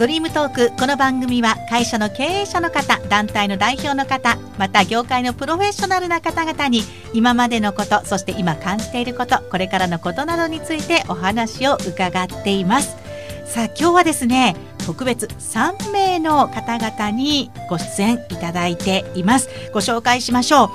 [0.00, 0.72] ドリームトーク。
[0.78, 6.80] この番組は会社の経営者の方団体の代表の方また業界のプロフェッショナルな方々に
[7.12, 12.96] 今までのことそして今感じていることこれからのことなどについてお話を伺っています。
[13.44, 19.50] さあ今日はですね特別3名の方々にご出演いただいています。
[19.74, 20.70] ご紹介しましょう。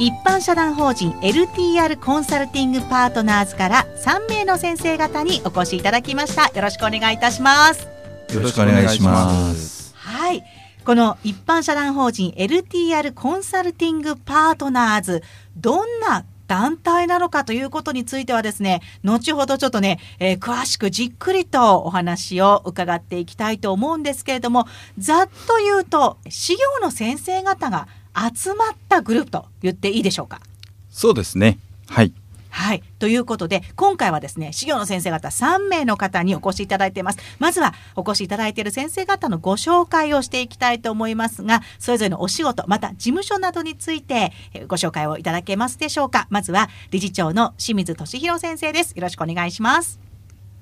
[0.00, 6.46] 一般社団法人 LTR コンサルティングパートナーズから3名の先生方にお越しいただきました。
[6.46, 7.97] よろしくお願いいたします。
[8.32, 9.94] よろしくお願いします。
[9.96, 10.42] はい。
[10.84, 15.22] この一般社団法人 LTR コンサルティングパートナーズ
[15.56, 24.66] どんな団体なのかということについてはですね後ほどちょっとね、えー、詳しくじっくりとお話を伺っていきたいと思うんですけれども
[24.96, 27.86] ざっと言うと資料の先生方が
[28.34, 30.40] 集まったグループと言っていいでしょうか？
[30.88, 31.58] そうですね。
[31.86, 32.14] はい。
[32.50, 32.82] はい。
[32.98, 37.18] ということで今回はですね修行の先生方3名の方にお越しいただいています。
[37.38, 44.32] まずはお越しいただいている先生方のご紹介をしていきたいと思いますがそれぞれのお仕事また事務所などについて
[44.66, 46.26] ご紹介をいただけますでしょうか。
[46.30, 48.92] まずは理事長の清水俊弘先生です。
[48.92, 50.00] よろしくお願いします。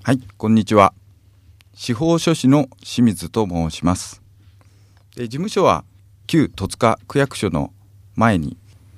[0.03, 0.93] はいこんにちは。
[1.75, 4.23] 司法書士の清水と申します。
[5.17, 5.85] 事務所は
[6.27, 7.73] 旧戸塚区役所の
[8.15, 8.57] 前に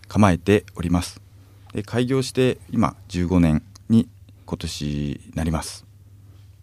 [0.09, 1.21] 構えております。
[1.73, 4.09] で開業して今15年に
[4.47, 5.85] 今年なります。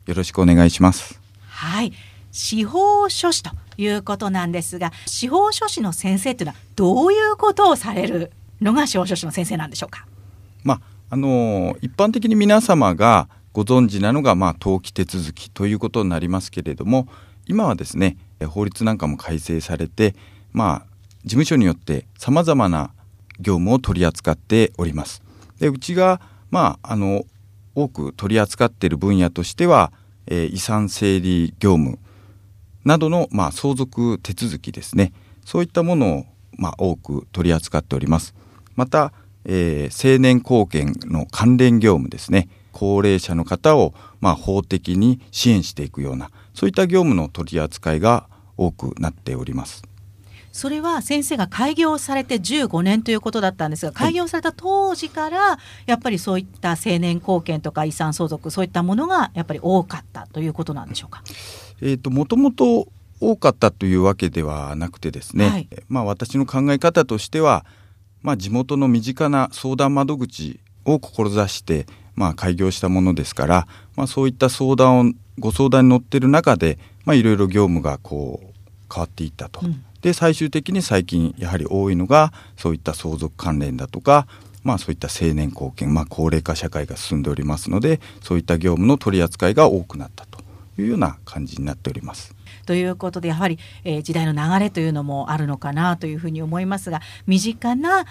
[0.06, 1.20] よろしくお願いします。
[1.48, 1.94] はい。
[2.32, 10.06] 司法書士ということなんですが司法書士の先生というのはどういうことをされるのが司法書士の先生なんでしょうか？
[10.64, 17.08] まああの一般的に皆様がご存知なのがまあ登記手続きということになりますけれども
[17.48, 18.18] 今はですね
[18.48, 20.16] 法律なんかも改正されて
[20.52, 20.86] まあ、
[21.24, 22.92] 事務所によってさまざまな
[23.40, 25.22] 業務を取り扱っております。
[25.60, 27.24] でうちが、まあ、あの
[27.76, 29.92] 多く取り扱っている分野としては、
[30.28, 32.00] えー、遺産整理業務
[32.84, 35.12] などの、まあ、相続手続きですね
[35.44, 36.26] そういったものを、
[36.58, 38.34] まあ、多く取り扱っております。
[38.76, 39.14] また、
[39.46, 49.84] えー、成年後見の関連業務ですね高齢者の方を、まあ、法的に支援していくようなそういった業務の取り扱いが多くなっております。
[50.56, 61.22] それは先生が開業されて15年ということだったんですが開業された当時からやっぱりそういった成年後見とか遺産相続そういったものがやっぱり多かったということなんでしょうか？
[61.82, 62.88] えーと、もともと
[63.20, 67.66] 多かったというわけではなくてですね、はい、まあ、私の考え方としては、
[68.22, 73.68] まあ、地元の身近な相談窓口を志して、まあ、開業したものですから、
[73.98, 79.60] まあ、そういった相談をご相談に乗ってる中で、まあ、いろいろ業務がこう変わっていったと。
[80.06, 84.28] で最終的に最近やはり多いのがそういった相続関連だとか
[84.64, 90.44] まあそういった成年後見、まあ、高齢化社会が進んでおりますのでそういった業務の取り扱いが多くなったと
[90.78, 92.36] いうような感じになっております。
[92.68, 98.06] ということでやはり、えー、時代の流れというのもあるのかなというふうに思いますが身近な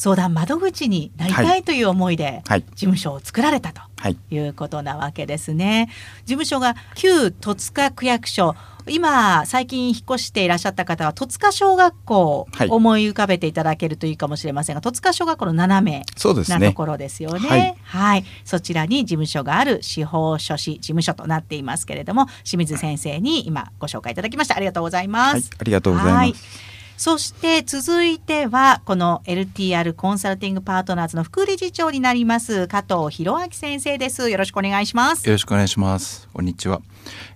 [0.00, 3.82] 相談窓口になりたいという思いで事務所を作られたと
[4.30, 4.38] い。
[4.38, 5.90] うことなわけですね。
[6.24, 8.56] 事務所が旧戸塚区役所
[8.88, 16.02] 今最近引っ越していらっしゃった方は戸塚小学校を思い浮かべていただけるといいかもしれませんが、はい、戸塚小学校の斜め
[16.48, 17.46] なところですよね。
[17.46, 24.56] はい、はい、そちらに事務所がある司法書士事務所となっていますけれども清水先生に今ご紹介いただきました。
[24.56, 25.34] ありがとうございます。
[25.34, 26.79] はい、ありがとうございます。
[27.00, 34.28] そして続いてはこの LTR コンサルティングパートナーズの副理事長になります加藤博明先生です。
[34.28, 35.26] よろしくお願いします。
[35.26, 36.28] よろしくお願いします。
[36.30, 36.82] こんにちは。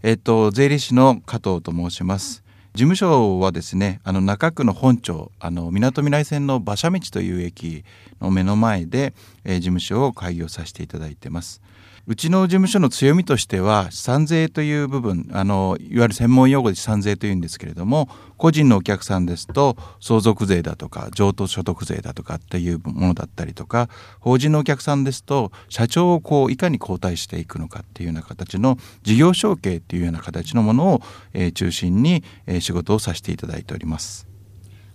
[0.02, 2.44] えっと税理士の加藤と申します。
[2.74, 7.84] 事務所はですねあの中区の本町あの港未来線の馬車道という駅
[8.20, 9.14] の目の前で、
[9.44, 11.62] えー、事務所を開業させていただいてます。
[12.06, 23.88] うちの事務所の強みとしては資産税という部分あのいわゆる専門用語で資産税というんですけれども個人のお客さんですと相続税だとか譲渡所得税だとかっていうものだったりとか
[24.20, 31.00] 法人のお客さんですと社長をこういかに交代していくのかっていうような形の事業承継っていうような形のものを、
[31.32, 34.26] えー、中心に、えー、仕事をさせていただいております。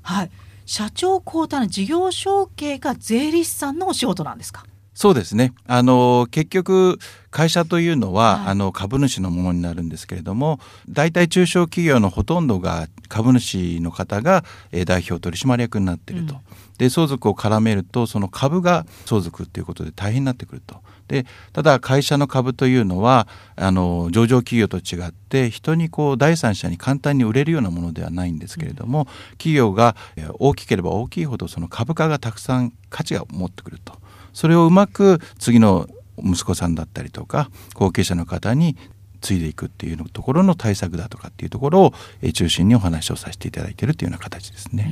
[0.03, 0.31] はい
[0.67, 4.65] 社長交代の事業承継が税理士さんのお仕事なんですか？
[4.93, 5.53] そうですね。
[5.65, 6.99] あの、結局、
[7.31, 10.59] 会社というのは、はい、あの、株主のものになるんですけれども、
[10.89, 16.35] 大体中小企業のほとんどが株主の方が、えー、代表取締役になっていると。
[16.35, 16.41] うん、
[16.77, 20.81] で、相続を絡めると、その株が相続っていうことで大変になってくると。
[21.07, 29.05] で、ただ会社の株というのは、あの、上場企業と違って、人にこう、第三者に簡単に売れるようなものではないんですけれども、うん、
[29.37, 29.95] 企業が
[30.39, 33.93] 大きければ大きいほど、その株価がたくさん価値が持ってくると。
[34.39, 35.85] それをうまく次の
[36.17, 38.77] 息子さんだったりとか後継者の方に
[39.19, 44.89] 継いでいくっていうところの対策だとかっていうところを、え中心にお話をさせていただいているというような形ですね。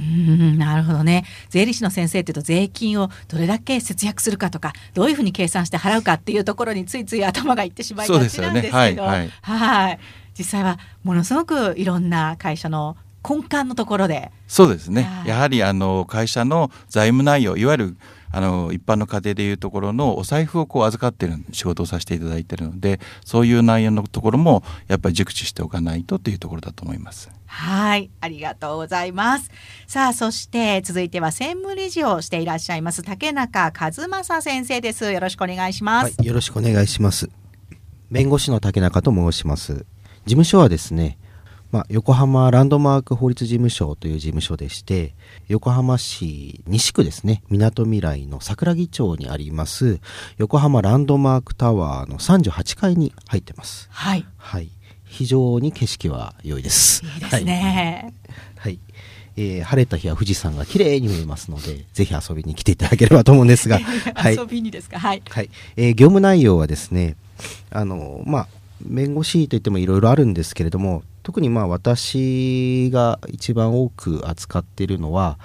[0.57, 1.23] なるほどね。
[1.47, 9.99] 税理士の先生っていうと税金をどれだけ節約するかとかどういうふうに計算して払うかっていうところについつい頭がいってしまいがちなんですけど、ね、はい、はい、はい。
[10.37, 12.97] 実際はものすごくいろんな会社の
[13.27, 14.33] 根幹のところで。
[14.49, 17.97] そうですね、やはりあの会社の財務内容いわゆる
[18.31, 27.29] あの一般の家庭でいうところのお財布をこう預かってる仕事をさせていただいているのでそういう内容のところもやっぱり熟知しておかないとというところだと思います。
[27.45, 29.49] はいありがとうございます。
[29.87, 35.11] さあそして続いては専務理事をしていらっしゃいます竹中和正先生です。
[35.11, 37.29] よろしくお願いします、はい、よろしくお願いします。
[38.11, 39.73] 弁護士の竹中と申します。
[39.73, 39.85] 事
[40.25, 41.17] 務所はですね
[41.71, 45.13] まあ、横浜ランドマーク法律事務所という事務所でして、
[45.47, 49.99] 横浜市西区ですね、みなとみらいの桜木町にあります、
[50.37, 53.87] 横浜ランドマークタワーの38階に入ってます。
[53.91, 54.25] はい。
[54.37, 54.69] はい。
[55.05, 57.03] 非常に景色は良いです。
[57.05, 58.13] いいですね。
[58.57, 58.79] はい、はい
[59.37, 63.79] えー、晴れた日は富士山が綺麗に見えますので、ぜひ遊びに来ていただければと思うんですが、
[64.15, 65.21] はい、遊びにですか、はい。
[65.29, 65.49] はい。
[65.75, 67.15] えー、業務内容はですね、
[67.69, 68.47] あの、まあ、
[68.81, 75.37] 弁護士といってもいろいろあるんですけれども、特にまあ私が一番多く扱っているのは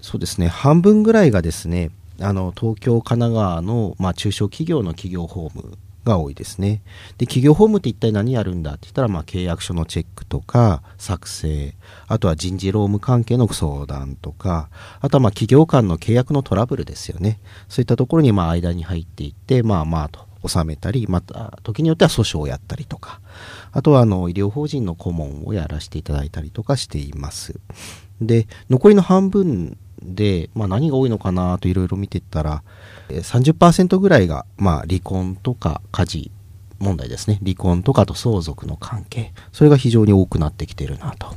[0.00, 6.80] そうですね半分ぐらいがですねあの東京神奈川の、まあ、中小企業の企業法務が多いですね。
[7.18, 11.74] で企業法務って一体何やるんだって言ったら、まあ、契約書のチェックとか作成。
[12.06, 14.70] あとは人事労務関係の相談とか。
[15.02, 17.38] あとはまあ企業間の契約のトラブルですよね。
[17.68, 20.31] そういったところにまあ間に入っていってまあまあと。
[20.46, 23.20] 収めたりまた時によっては訴訟をやったりとか
[23.72, 27.58] あとはあの医療法人の顧問をやらせていただいたりとかしています。
[28.20, 32.62] で、残りの半分で、まあ、何が多いのかなといろいろ見てたら、
[33.08, 36.30] 30%ぐらいが、まあ、離婚とか家事
[36.78, 37.38] 問題ですね。
[37.42, 39.32] 離婚とかと相続の関係。
[39.52, 41.34] それが非常に多くなってきてるなと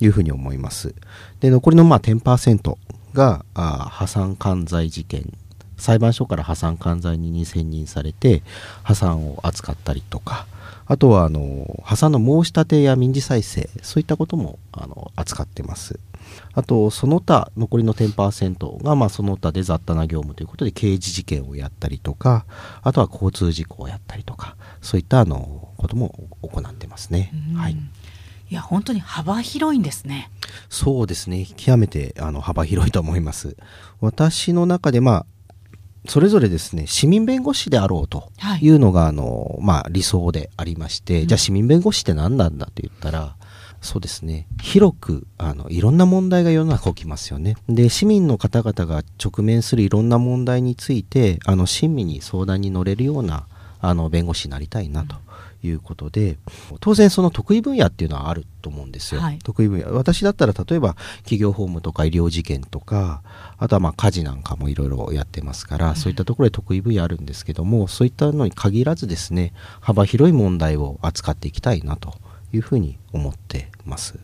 [0.00, 0.94] いうふうに思います。
[1.40, 2.76] で、残りのまあ10%
[3.14, 5.32] があ破産管財事件。
[5.78, 8.42] 裁判所から破産管財人に選任されて
[8.82, 10.46] 破産を扱ったりとか、
[10.88, 16.00] あとはあの破産の申し立てや民事再生そういったこともあの扱ってます
[16.54, 22.46] あとその他残りの10%がまあその他で雑多な業務ということで刑事事件をやったりとか
[22.82, 27.76] あとは交通事故をやったりとかそういったあのことも行ってますね、はい
[28.50, 30.30] いや本当に幅広いんですね。
[30.70, 31.46] そうですね。
[31.58, 33.58] 極めてあの幅広いと思います。
[34.00, 35.26] 私の中でまあ
[36.08, 43.36] それぞれですね、市民弁護士であろうというのが、はい、あの、まあ、理想でありまして、うん、じゃあ市民弁護士って何なんだと言ったら、
[43.80, 47.56] そうですね、広く、あの、いろんな問題が世の中起きますよね。
[47.68, 53.46] で、市民の方々が直面するいろんな問題について、あの、親身に相談に乗れるような、
[53.80, 55.14] あの、弁護士になりたいなと。
[55.62, 56.38] いうことで
[56.80, 59.92] 当然その得意分野っていうのはあると思うんですよ、はい、得意分野。
[59.92, 63.22] 私だったら例えば企業法務とか医療事件とか
[63.58, 72.14] あとはまあ家事なんかもいろいろやってますから、うん、そういったところで得意分野あるんですけどもそういったのに限らずですね幅広い問題を扱っていきたいなと
[72.52, 74.18] いうふうに思ってます。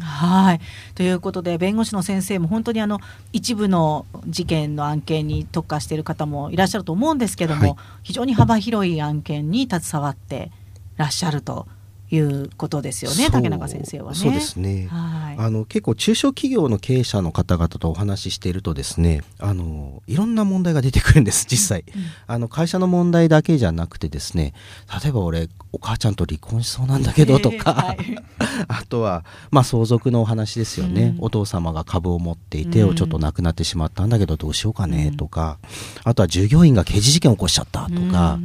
[0.00, 0.60] はい
[0.94, 3.00] ということで弁護士の先生も本当にあの
[3.32, 10.50] 一部の事件の案件に特化している方もいらっしゃると思うんですけども、はい、非常に幅広い案件に携わって
[10.96, 11.66] らっしゃると
[12.14, 14.18] いうことですよね竹中先生はね。
[14.18, 22.00] そうですね、はい、あの結構中小企業の経営者の方々とお話ししているとですねあのいろんな問題が出てくるんです実際、うん。
[22.00, 24.54] うん、あの会社の問題だけじゃなくてですね
[25.02, 27.98] 例えば俺お母ちゃんと離婚しそうなんだけどとか、 はい、
[28.68, 35.58] あとは、まあ、相続のお話ですよね、うん、お父様が株を持っていて、ちょっと亡くなってしまったんだけどどうしようかねとか、
[36.04, 38.38] あとは従業員が刑事事件を起こしちゃったとか、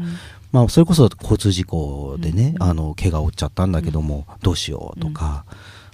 [0.52, 5.46] まあ、それこそ交通事故でね、うん、あの怪我を負っちゃったんだけども、どうしようとか、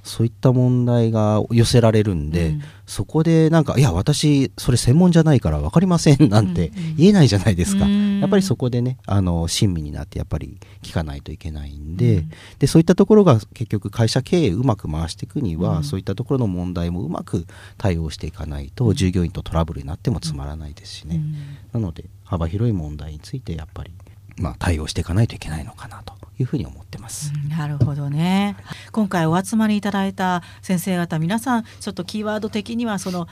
[0.06, 7.86] そういった問題が寄せられるんで、うん、そこでなんか、いや、私、それ専門じゃないから分かりませんなんて言えないじゃないですか。
[7.86, 17.48] うん、やっぱりそこでね、あの、親身になってやっぱり聞かないといけないんで、うん、で、そういったところが結局会社経営うまく回していくには、そういったところの問題もうまく
[17.80, 21.20] 対応していかないと、従業員とトラブルになってもつまらないですしね。
[21.74, 23.92] なので、幅広い問題についてやっぱり
[24.38, 27.32] まあ、対応していかないといけないのかなというふうに思ってます。
[27.50, 28.58] なるほどね。
[28.92, 33.28] 今回お集まりいただいた先生方皆さんちょっとキーワード的にはその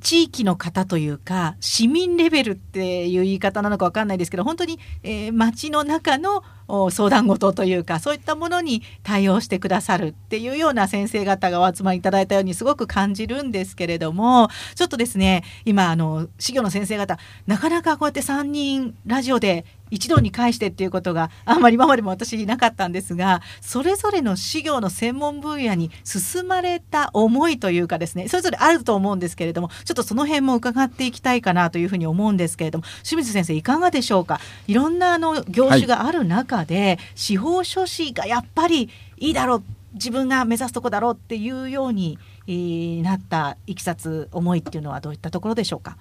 [0.00, 6.42] 地域の方というか市民レベルっていう言い方なのか分かんないですけど本当に、えー、町の中の
[6.90, 34.40] 相談事というかそういったものに対応してくださるっていうような先生方がお集まりいただいたようにすごく感じるんですけれどもちょっとですね今あの私業の先生方なかなかこうやって3人ラジオで一度に返してっていうことがあんまり今までも私いなかったんですがそれぞれの事業の専門分野に進まれた思いというかですねそれぞれあると思うんですけれどもちょっとその辺も伺っていきたいかなというふうに思うんですけれども清水先生いかがでしょうか？
[34.66, 39.62] いろんなあの業種がある中で、はい、司法書士がやっぱりいいだろう
[39.94, 45.96] 自分が目指すとこだろうっていうように、えー、なったいきさつ思いっていうのはどういったところでしょうか？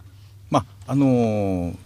[0.49, 1.77] まああのー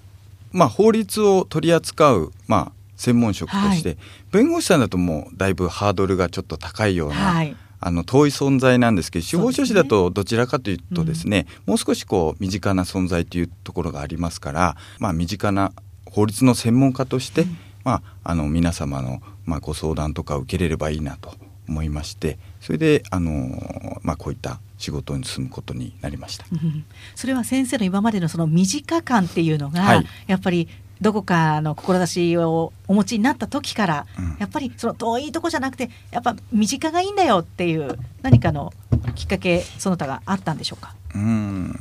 [0.54, 3.98] まあ、法律を取り扱う、まあ、専門職として、はい、
[4.34, 15.72] 弁護士さんだともうだいぶハードルがちょっと高いような、はい、あの遠い存在なんですけど司法書士だとどちらかというとですね、うん、もう少しこう身近な存在というところがありますから、まあ、身近な
[16.06, 21.34] 法律の専門家として、うん、まあ、あの皆様の、まあ、ご相談とか受けれればいいなと
[21.68, 26.46] 思いましてそれであの、まあ、こういった仕事に進むことになりました、
[27.16, 30.68] それは先生の今までのその身近感っていうのが、はい、やっぱり
[31.02, 38.72] どこかの志をお持ちになった時から、うん、やっぱりその遠いとこじゃなくてやっぱ身近がいいんだよっていう何かの
[39.16, 40.96] きっかけその他があったんでしょうか？
[41.16, 41.76] うん。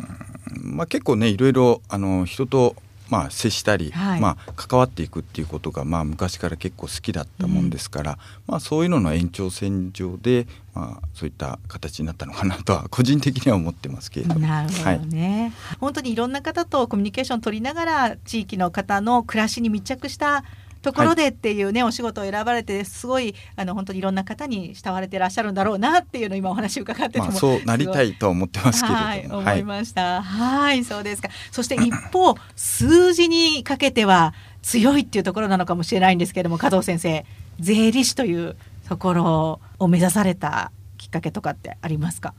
[0.63, 2.77] まあ、結構ねいろいろあの人と
[3.11, 20.45] まあ、接したり、はい、まあ、関わっていくっていうことが、まあ、昔から結構好きだったもんですから、うん、まあ、そういうのの延長線上で、まあ、そういった形になったのかなとは 個人的には思ってますけれどなるほどね、はい、本当にいろんな方とコミュニケーションを取りながら地域の方の暮らしに密着した
[20.83, 28.95] ところでっていうね、はい、お仕事を選ばれてすごいあの本当にいろんな方に慕われてらっしゃるんだろうなっていうのを今お話伺ってても、まあ、そうなりたいと思ってますけれ
[29.29, 31.29] ども、はい、思いましたはいそうですか。
[31.51, 37.25] そして一方数字にかけては強いっていうところなのかもしれないんですけれども加藤先生
[37.59, 38.57] 税理士という
[38.89, 42.35] ところを目指されたきっかけとかってありますか？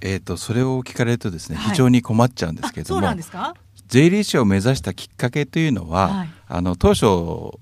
[0.00, 3.54] えーと、それを聞かれるとですね、非常に困っちゃうんですけども、そうなんですか？
[3.88, 7.58] 税理士を目指したきっかけというのは、はい、あの当初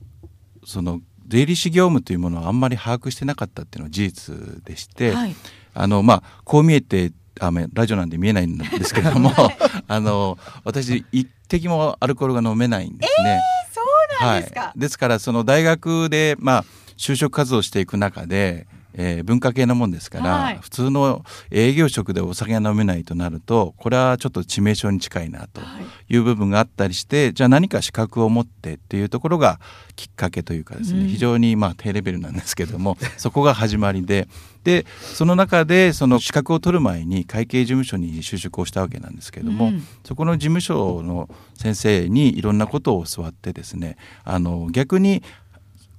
[0.65, 5.35] その税理士業務というものをあんまり把握してなかったっていうのは事実でして、はい、
[5.75, 9.33] あのまあこう見えてあラジオなんで見えないんですけれども
[9.89, 13.41] あの私一滴もアルコールが飲めないんですね。
[13.67, 13.81] えー、そ
[14.23, 16.65] うなんですか、はい、ですからその大学でまあ
[16.97, 25.61] 就職活動していく中でえー、文化系のもんですから、はい、普通の営業職でお酒が飲めないとなるとこれはちょっと致命傷に近いなと
[26.09, 26.17] い。
[26.17, 29.61] う部分があったりして、はい、じゃあ何か資格を持ってっていうところが
[29.97, 34.29] きっかけというかですね、うん、非常にまあ低レベルなんですけども そこが始まりで
[34.65, 45.23] でその中でその資格を取る前に会計事務所に就職をしたわけなんですけども、うん、そこの事務所の先生にいろんなことを教わってですねあの逆に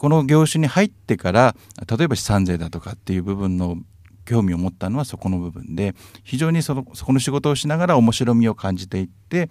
[0.04, 1.56] この業種に入ってから
[1.98, 3.78] 例えば資産税だとかっていう部分の
[4.26, 5.96] 興味を持ったのはそこの部分で
[6.26, 9.50] 非常にそのそこの仕事をしながら面白みを感じていって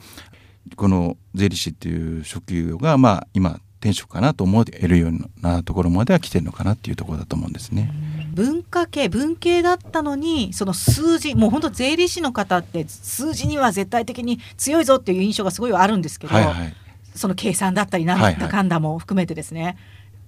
[0.77, 7.91] この税理士っていう職業がまあ今転職かなと思えるようなところまでは来てるのかなっていうところだと思うんですね。
[8.35, 16.75] 文化系文系だったのにその数字もう本当税理士の方って数字には絶対的に強いぞっていう印象がすごいあるんですけど、はいはい、
[17.15, 19.77] その計算だったりなんだかんだも含めてですね、はいはい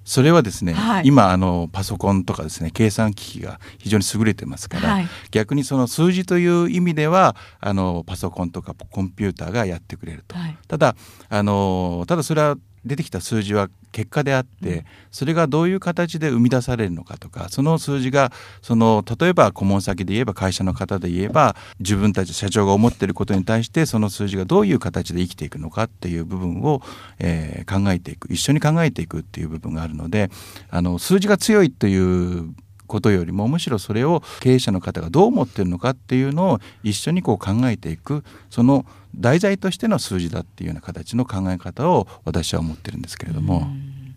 [0.05, 10.95] それはですね、はい、今あのパソコンとかですね計算機器が非常に優れてますから、はい、逆にその数字という意味ではあのパソコンとかコンピューターがやってくれると、はい、ただ
[11.29, 26.83] あのただそれは出てきた数字は結果であって、それがどういう形で生み出されるのかとかその数字がその例えば顧問先で言えば会社の方で言えば自分たち社長が思っていることに対してその数字がどういう形で生きていくのかっていう部分を、
[27.21, 30.31] えー、考えていく一緒に考えていくっていう部分があるので
[30.71, 32.53] あの数字が強いという
[32.87, 43.69] ことよりもむしろそれを経営者の方がどう思ってるのかっていうのを一緒にこう考えていくその題材としての数字だっていうような形の考え方を私は思ってるんですけれども。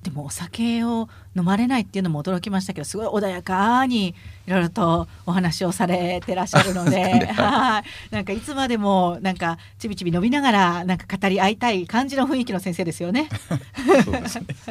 [0.07, 4.15] でもお酒を飲まれないっていうのも驚きましたけどすごい穏やかに
[4.47, 7.83] いろいろとお話をされてらっしゃるので はい。
[8.15, 13.27] なんかいつまでもなんかちびちび飲みながらなんか語り合いたい感じの雰囲気の先生ですよね。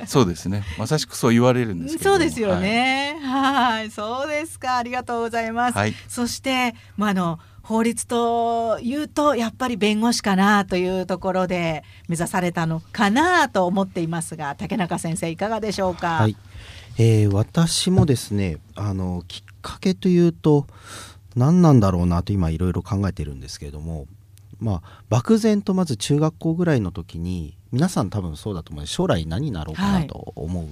[0.07, 0.65] そうですね。
[0.79, 3.19] まさしくそう言われるんですそうですよね。
[3.23, 3.91] はい。
[3.91, 4.79] そうですか。
[4.79, 5.77] ありがとうございます。
[5.77, 16.37] はい、そしてまああの法律というとやっぱり弁護士かなというところで目指されたのかなと思っていますが竹中先生いかがでしょうか、はい。
[16.97, 20.69] えー、私もですねあのきっかけというと
[21.35, 24.07] 何なんだろうなと今いろいろ考えてるんですけれども
[24.61, 30.67] まあ漠然とまず中学校ぐらいの時に皆さん多分そうだと思う将来何になろうかなと思う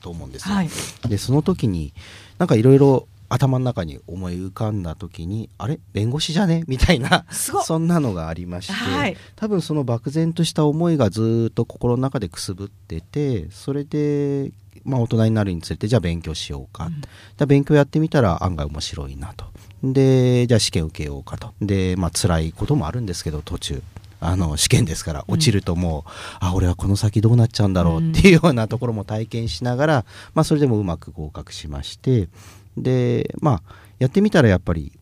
[0.00, 0.54] と思うんですよ。
[0.54, 0.70] はい、
[1.08, 1.92] でその時に
[2.38, 5.80] なんかいろいろ頭の中に思い浮かんだ時にあれ？
[5.94, 6.64] 弁護士じゃね？
[6.66, 14.50] みたいなそんなのがありまして、はい、多分その漠然とした思いがずっと心の中でくすぶっててそれで、
[14.84, 16.90] まあ、大人になるにつれてじゃあ勉強しようか、
[17.38, 19.46] うん、勉強やってみたら案外面白いなと。
[19.82, 21.54] でじゃあ試験受けようかと。
[21.62, 23.82] でまあ辛いこともあるんですけど途中。
[24.22, 26.10] あの試験ですから落ちるともう、
[26.42, 32.28] うん、あ俺はこの先どうなっちゃうんだろうっていうようなところも体験しながら、まあ、それでもうまく合格しまして
[32.76, 34.92] でまあやってみたらやっぱり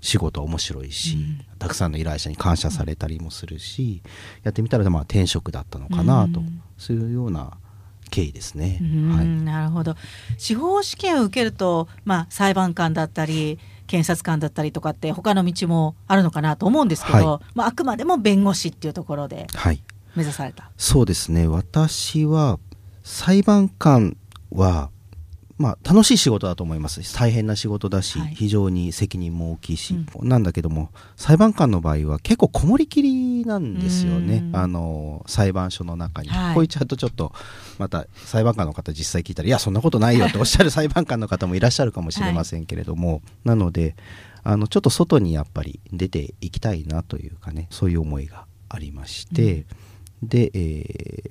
[0.00, 4.02] 仕事面白いし、うん、たくさんの依頼者に感謝されたりもするし、
[4.42, 7.58] やってみたらまあ転職だったのかなと、うん、そういうような
[8.10, 8.78] 経緯ですね。
[9.14, 9.96] はい、なるほど。
[10.38, 19.46] 司法試験を受けると、まあ、裁判官だったり検察官だったりとかって他の道もあるのかなと思うんですけど、はい、まあ、あくまでも弁護士っていうところで
[20.14, 21.46] 目指された、はい、そうですね。
[21.48, 22.58] 私は
[23.02, 24.16] 裁判官
[24.50, 24.90] は
[25.58, 27.00] まあ、楽しい仕事だと思います。
[27.14, 34.44] 大変な仕事だし、はい、非常に責任も大きいし、うん、なんだけども裁判官の場合は結構こもりきりなんですよね。
[34.52, 37.32] あの裁判所の中に、はい、こう言っちゃうとちょっと
[37.78, 43.96] また裁判官の方実際聞いたらいやそんなことないよっておっしゃる 裁判官の方もいらっしゃるかもしれませんけれども、はい、なので
[44.44, 49.54] あのちょっと外にやっぱり出ていきたいなというかねそういう思いがありまして。
[49.54, 49.85] うん
[50.22, 50.58] で、え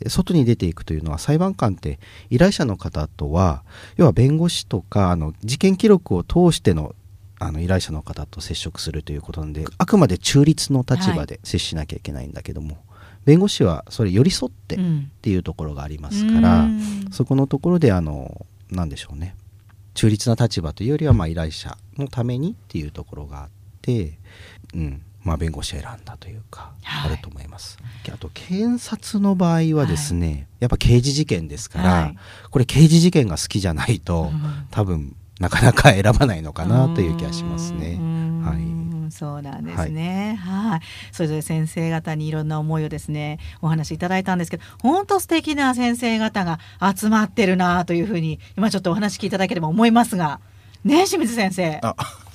[0.05, 1.99] ー、外に出ていくというのは裁判官って
[2.29, 3.63] 依頼者の方とは
[3.97, 6.95] 要は弁護士とかあの事件記録を通しての
[7.37, 12.77] あの依頼者の方と接触するということなんであくまで中立の立場で接しなきゃいけないんだけども、はい、
[13.25, 14.79] 弁護士はそれ寄り添ってっ
[15.21, 19.35] ていうところがありますから、うん、そこのところであの何でしょうね。
[19.95, 23.49] 中立な立場というよりはまあ依頼者のためにっていうところがあっ
[23.81, 24.17] て、
[24.73, 27.79] うん、まあ、弁護士を選んだというか、あると思います。
[28.13, 32.17] あと検察の場合はですね、はい、やっぱ刑事事件ですから、はい、
[32.51, 37.97] これ刑事事件が好きじゃないと、うん、多分なかなか選ばないのかなという気がしますね。
[38.43, 39.11] はい。
[39.11, 40.39] そうなんですね。
[40.41, 40.81] はい。
[41.11, 46.59] それぞれ先生方にいろんな思いをですね、お話しいただいたんですけど、本当素敵な先生方が
[46.95, 50.39] 集まってるなというふうに、今ちょっとお話聞いただけでも思いますが、
[50.83, 51.81] ね清水先生。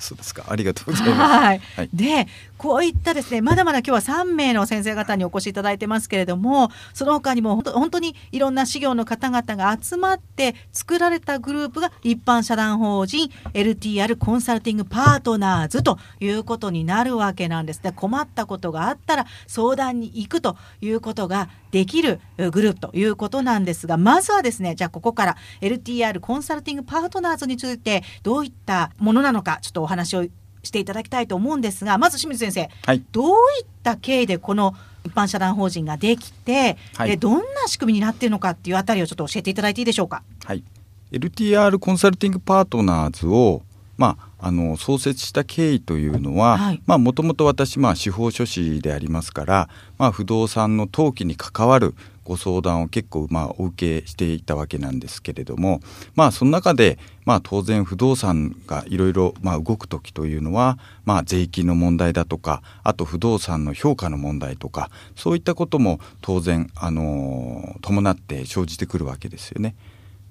[0.01, 0.45] あ、そうですか。
[0.49, 1.21] ありがとうございます。
[1.21, 1.61] はい。
[1.77, 17.81] はい、で、こういったですね、まだまだ今日は3名の先生方にお越しいただいてますけれども、その他にも本当にいろんな事業の方々が集まって作られたグループが一般社団法人 LTR コンサルティングパートナーズということになるわけなんです。
[17.81, 30.25] で、困ったことがあったら相談に行くということができるグループということなんですが、まずはですね、じゃあここから LTR コンサルティングパートナーズについてどういったものなのか、ちょっとお話を
[30.63, 33.27] していただきたいと思うんですがまず清水先生、はい、どう
[33.59, 40.21] いった経緯でこの一般社団法人ができて、はい、どんな仕組みになっているのかっていうあたりをちょっと教えていただいていいでしょうか？
[40.45, 40.63] はい、
[41.11, 43.63] LTR コンサルティングパートナーズを
[43.97, 55.81] まあ、あの創設した経緯というのはもともと私、まあ、司法書士でありますから、まあ、不動産の登記に関わるご相談を結構まあお受けしていたわけなんですけれども
[56.15, 69.75] まあその中でまあ当然不動産がいろいろまあ動く時というのはまあ税金の問題だとかあと不動産の評価の問題とかそういったことも当然あの伴って生じてくるわけですよね。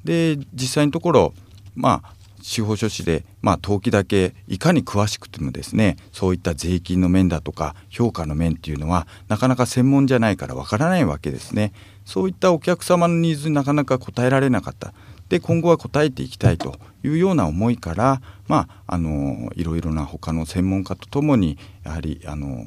[0.04, 1.34] で実際のところ
[1.74, 11.72] まあ司法書士で、まあ、登記だけいかに詳しくてもですねそういった税金の面だとか評価の面っていうのはなかなか専門じゃないからわからないわけですね。
[12.04, 14.92] そういったお客様のニーズになかなか応えられなかった。
[15.28, 16.74] で今後は応えていきたいと
[17.04, 22.64] いうような思いからまああのいろいろな他の専門家とともにやはりあの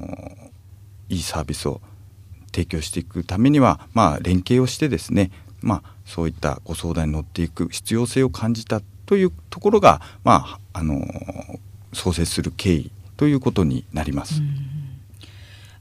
[1.10, 1.82] いいサービスを
[2.54, 5.32] 提供していくためには、まあ、連携をしてですね、
[5.62, 8.82] まあ、そういったご相談に乗っていく必要性を感じた
[9.14, 11.00] というところが、まあ、あの
[11.94, 14.42] 創設する経緯ということになります。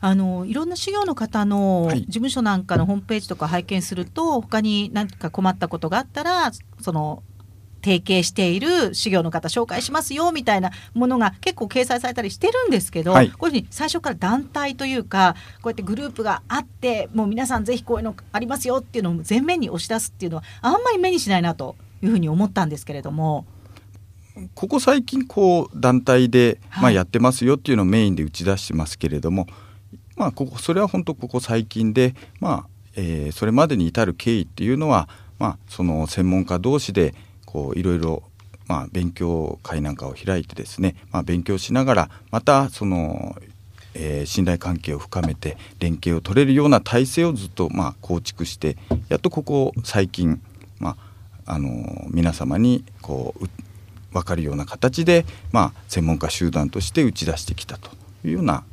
[0.01, 7.23] あのいろんな修行の方の事務所なんかのホームページとか拝見すると、はい、他に何か困ったことがあったらその
[7.83, 23.47] 提携している修行の方紹介しますよみたいなものが結構掲載されたりしてるんですけど、はい、こういうふうに最初から団体というかこうやってグループがあってもう皆さんぜひこういうのありますよっていうのを前面に押し出すっていうのはあんまり目にしないなというふうに思ったんですけれども。
[24.55, 29.53] ここ最近こう団体で、まあ、やってますよっていうのをメインで打ち出してますけれども、はい、
[30.17, 35.07] まあここそれは本当ここ最近で、まあえー、それまでに至る経緯っていうのは、
[35.39, 38.23] まあ、その専門家同士でこういろいろ
[38.73, 43.37] まあ、勉強会なんかを開いてですね、まあ、勉強しながらまたその、
[43.95, 50.41] えー、信頼関係を深めて連携を取れるような体制をずっとまあ構築してやっとここ最近、
[50.79, 51.12] まあ
[51.47, 53.47] あの皆様にこう
[54.13, 57.91] 分かるような形で、まあ、専門家集団として打ち出してきたと
[58.25, 58.65] いうような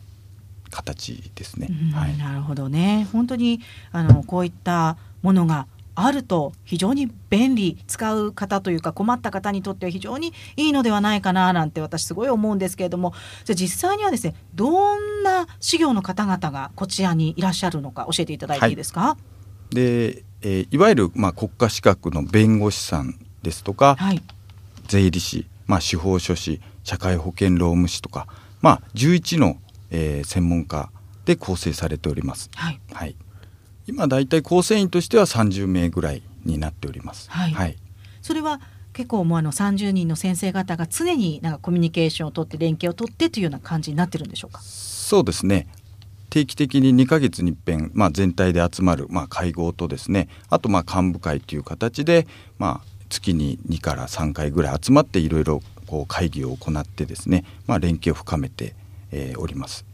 [0.70, 1.70] 形ですね。
[1.94, 3.08] はい、なるほどね。
[3.12, 13.14] 本当にあのこういったものがあると非常に便利使う方というか困った方にとっては非常にいいのではないかななんて私すごい思うんですけれども。
[13.46, 19.18] じゃあ実際にはですねどんな事業の方々がこちらにいらっしゃるのか教えていただいていいですか、は
[19.72, 24.22] い、で、えー、いわゆる、まあ、国家資格の弁護士さんですとか、はい、
[24.88, 28.28] 税理士、まあ、司法書士社会保険労務士とか、
[28.62, 29.58] まあ、11の、
[29.92, 30.90] えー、専門家
[31.26, 32.50] で構成されております。
[32.56, 33.16] はい、はい。
[33.88, 37.30] 今だいたい構成員としては30名ぐらいになっております。
[37.30, 37.76] はい、はい、
[38.22, 38.62] それは
[38.94, 44.60] 結構もうあの30人の先生方が常になんかコミュニケーションをとって連携をとってというような感じになってるんでしょうか？
[44.62, 45.68] そうですね
[46.30, 50.28] 定期的に2か月に一遍、まあ、全体で集まる、まあ、会合とですね。
[50.50, 58.76] あとまあ幹部会という形で、まあ、月に2から3回ぐらい集まっていろいろこう会議を行ってですね、まあ、連携を深めて
[59.12, 59.86] えー、おります。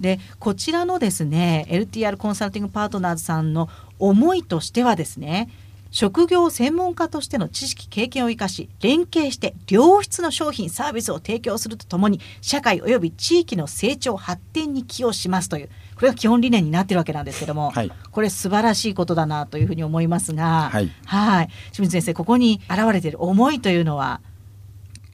[0.00, 5.48] でこちらのですね LTR コンサルティングパートナーズさんの思いとしてはですね
[5.92, 21.48] 職業専門家としての知識経験を生かし連携して良質の商品サービスを提供するとともに社会及び地域の成長発展に寄与しますというこれが基本理念になってるわけなんですけども、はい、これ素晴らしいことだなというふうに思いますが、はい、はい。
[21.72, 24.20] 清水先生ここに現れている思いというのは？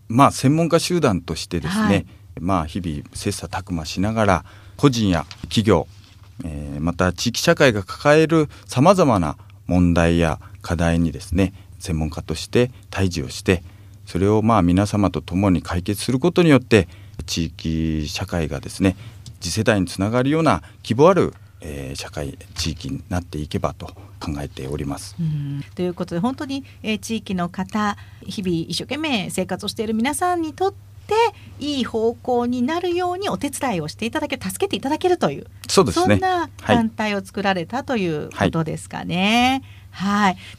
[0.07, 2.07] まあ専門家集団としてですね、はい。
[2.41, 4.45] まあ、日々切磋琢磨しながら
[4.77, 5.89] 個人や企業、
[6.45, 9.37] えー、また地域社会が抱えるさまざまな
[9.67, 13.63] 問題や課題にですね専門家として対峙をして
[14.07, 16.89] それをまあ皆様と共に解決することによって
[17.27, 18.97] 地域社会がですね
[19.41, 23.87] 次世代につながるような希望ある、えー、社会地域になっていけばと
[24.21, 25.15] 考えております。
[25.77, 31.15] ということで本当に、えー、地域の方日々一生懸命生活をしている皆さんにとってて
[31.59, 39.17] いい方向になるようにお手伝いをしていただけ助けていただけるというそうです、ね、そんな団体を作られたということですかね。
[39.17, 39.63] はい、はい、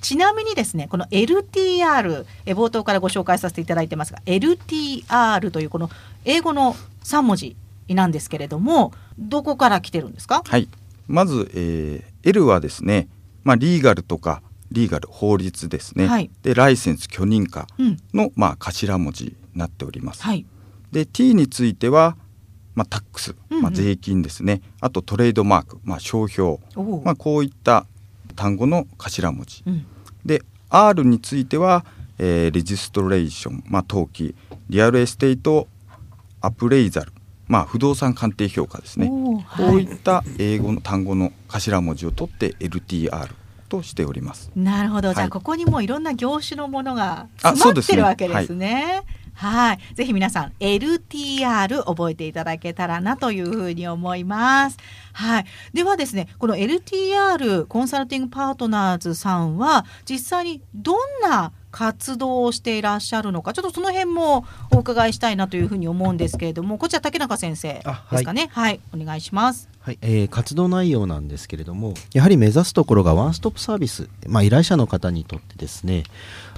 [0.02, 5.90] ちなみにですねこの LTR え冒頭からご紹介させていただいてますが LTR というこの
[6.26, 7.56] 英語の3文字
[7.88, 10.44] なんですけれどもどこから来てるんですか？
[10.46, 10.68] はい。
[11.08, 13.08] まず、えー、L はですね、
[13.44, 17.66] まあ、 legal とか legal 法律ですね、はい、でライセンス許認可
[18.14, 20.22] の、うん、まあ、頭文字なっております。
[20.22, 20.46] はい、
[20.92, 22.16] で T については、
[22.76, 26.60] まあ、 tax、まあ、税金ですね、うんうん、あとトレードマーク、まあ、商標、
[27.04, 27.88] まあ、こういった
[28.40, 29.86] 単語の頭文字、うん、
[30.26, 31.86] で R については、
[32.18, 34.34] えー、 registration、まあ、登記。
[34.70, 35.68] real estate
[36.40, 37.12] アプレイザル、
[37.50, 39.08] まあ、不動産鑑定評価ですね、
[39.58, 43.30] こういった英語の単語の頭文字を取って LTR
[43.68, 44.52] としております。
[44.56, 49.04] なるほど、じゃあここにもいろんな業種のものが詰まってるわけですね。
[49.40, 49.80] はい。
[49.96, 54.78] ぜひ皆さん、LTR 覚えていただけたらなというふうに思います。
[55.14, 55.46] はい。
[55.72, 69.70] ではですね、この LTR コンサルティングパートナーズさんは、実際にどんな活動をしていらっしゃるのかちょっとその辺もお伺いしたいなというふうに思うんですけれどもこちら竹中先生ですかね、はい、はい、お願いします。
[69.82, 76.04] はいえー、活動内容なんですけれどもやはり目指すところがワンストップサービス、まあ、依頼者の方にとってですね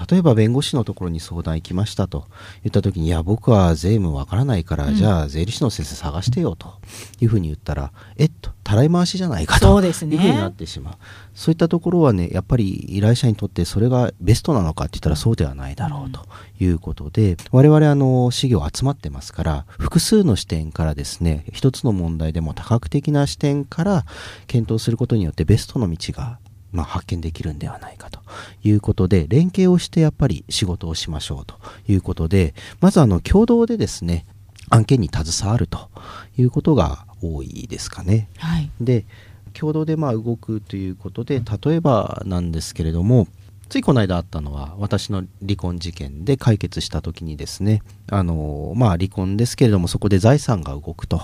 [0.09, 2.25] 例えば弁護士のところに相談行きましたと
[2.63, 6.73] 言った時にいや僕は税務わからないから、うん、じゃあ税理士の先生探してよと
[7.19, 10.93] いうふうに言ったらえっとたらい回しじゃないかというふうになってしまう。
[11.33, 16.21] そういったところはねやっぱり依頼者にとってそれがベストなのかって言ったらそうではないだろうと
[16.59, 24.05] いうことで、うん、我々あの事業集まってますから複数の視点からですね一つの問題でも多角的な視点から
[24.47, 26.39] 検討することによってベストの道が
[26.71, 28.21] まあ、発見できるんではないかと。
[28.63, 31.55] いうことで連携をしてやっぱり仕事をしましょうと。
[31.87, 34.25] いうことでまずあの共同でですね
[34.69, 35.89] 案件に携わると。
[36.37, 38.29] いうことが多いですかね。
[38.37, 39.05] はい、で
[39.53, 43.27] 共同でまあ動くということで例えばなんですけれども
[43.71, 51.21] ついこの間あったのは私の離婚事件で解決した時にですねあのまあ離婚ですけれどもそこで財産が動くと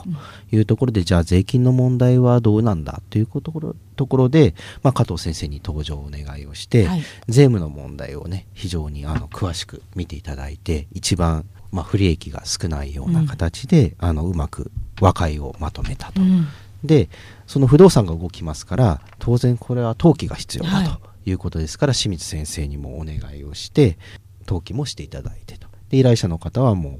[0.53, 16.47] いうところで、じゃあ税金の問題はどうなんだというところところで、まあ、加藤先生に登場をお願いをして、はい、税務の問題をね非常にあの詳しく見ていただいて一番まあ、不利益が少ないような形で、うん、あのうまく和解をまとめたと、うん、
[16.81, 17.10] で
[17.45, 20.91] その不動産が動きますから当然これは登記が必要だと。
[20.91, 23.98] いいうことですから、清水先生にもお願いをして
[24.48, 25.68] 登記もしていただいてと。
[25.90, 27.00] で依頼者の方はも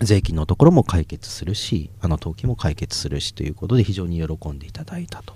[0.00, 5.34] う税金のところも解決するしあの登記も解決するしということで非常に喜んでいただいたと。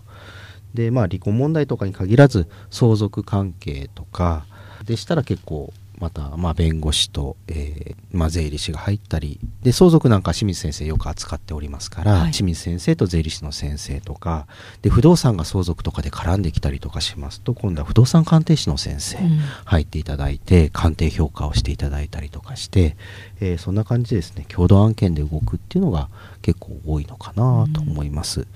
[0.74, 4.46] でまあ離婚問題とかに限らず相続関係とか
[4.84, 14.46] でしたら結構また、まあ、弁護士と、えーまあ、税理士が入ったりで相続なんか清水先生よく扱っておりますから、はい、清水先生と税理士の先生とか
[14.82, 19.18] で不動産が相続とかで絡んできたりとかしますと今度は不動産鑑定士の先生
[19.64, 22.96] 入っていただいて、うん、鑑定評価をしていただいたりとかして、
[23.40, 24.44] えー、そんな感じでですね。
[24.48, 26.08] 共同案件で動くっていうのが
[26.42, 28.40] 結構多いのかなと思います。
[28.40, 28.46] うん、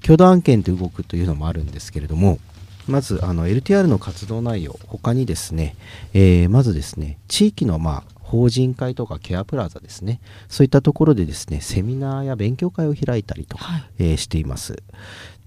[0.00, 2.38] 共同案件で動くというのもあるんですけれども
[2.86, 5.76] まずあの LTR の活動内容他にですね、
[6.14, 14.82] えー、まずですね地域のまあ法人会とかケアプラザですねそういったところでですねセミナーや勉強会を開いたりとか、はい、えー、しています。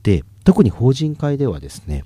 [0.04, 2.06] で特に法人会ではですね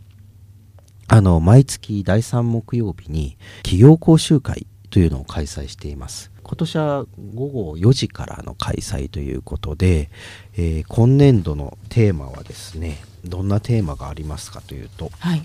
[1.07, 6.31] あの毎月第3木曜日に企業講習会というのを開催しています。
[6.43, 10.09] 今年は午後4時からの開催ということで、
[10.55, 15.43] えー、今年度のテーマはですねどんなテーマがありますかというと、はい、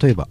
[0.00, 0.28] 例えば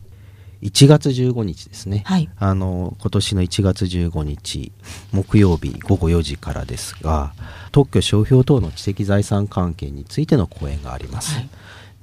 [0.62, 4.72] 1月15日ですね、はい、あの今年の1月15日
[5.12, 7.34] 木曜日午後4時からですが
[7.72, 11.36] 特許商標等の知的財産関係についての講演があります。
[11.36, 11.50] はい、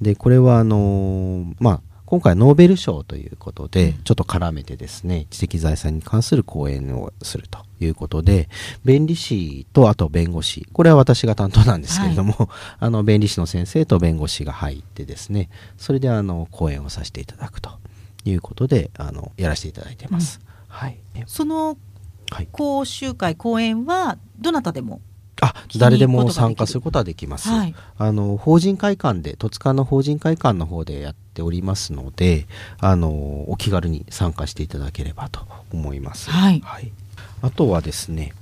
[0.01, 8.47] でこれはあのまあ今回ノーベル賞ということで、ちょっと絡めてですね、知的財産に関する講演をするということで、
[8.85, 12.47] 弁理士とあと弁護士、これは私が担当なんですけれども、はい、
[12.79, 17.71] あの、弁理士の先生と弁護士が入ってですね、それであの、講演をさせていただくと
[18.23, 20.39] いうことで、あの、やらせていただいてます。
[20.41, 20.97] うん、はい。
[21.25, 21.77] その
[22.53, 25.01] 講習会、講演は、どなたでも？
[25.41, 27.49] あ誰でも参加することはできます。
[27.49, 32.47] はい、あの法人会館で戸塚の法人会館の方でやっておりますので、
[32.79, 36.29] あのお気軽に参加していただければと思います。
[36.31, 36.91] はい、はい、
[37.41, 38.33] あとはですね。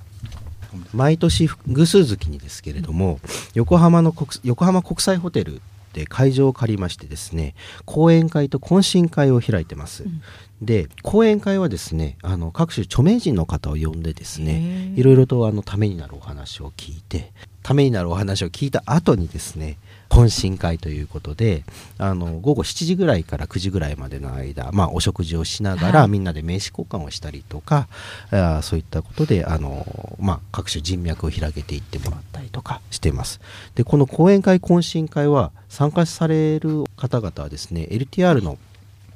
[0.94, 3.20] 毎年偶数月にですけれども、
[3.54, 5.62] 横浜の国横浜国際ホテル
[5.96, 7.56] で会場を借りましてですね
[7.86, 10.22] 講演会と懇親会を開いてます、うん、
[10.62, 17.32] で講演会はですねあの各種著名人の方を呼んでですねいろいろとあのためになるお話を聞いて
[17.66, 21.64] ためになるお話を聞いた後にですね懇親会ということで
[21.98, 27.88] あの午後7時ぐらいから9時ぐらいまでの間、まあ、お食事をしながら、はい、みんなで名刺交換をしたりとか
[28.30, 29.84] あそういったことであの、
[30.20, 33.42] まあ、各種人脈を広げていってもらったりとかしています。
[33.74, 38.60] でこの講演会懇親会は参加される方々はですね LTR の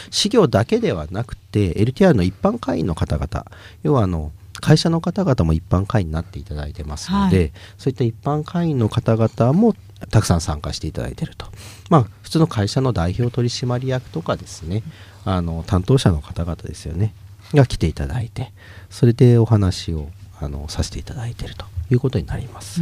[0.09, 3.45] 事業だけではなくて LTR の一般会員の方々
[3.83, 9.75] 要はあの会社の方々も一般会員になっていただいてますので、はい、そういった一般会員の方々も
[10.09, 11.47] たくさん参加していただいていると、
[11.89, 14.83] まあ、普通の会社の代表取締役とかですね
[15.25, 17.13] あの担当者の方々ですよね
[17.53, 18.51] が来ていただいて
[18.89, 22.81] それでお話をあのさせていただいているということになります。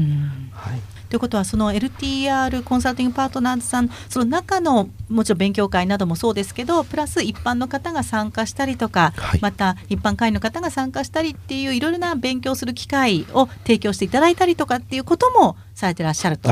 [0.52, 16.50] はい、ということはその LTR コンサルティングパートナーズさんその中のもちろん勉強会などもそうですけどプラス一般の方が参加したりとか、はい、また一般会員の方が参加したりっていういろいろな勉強する機会を提供していただいたりとかっていうこともされてらっしゃると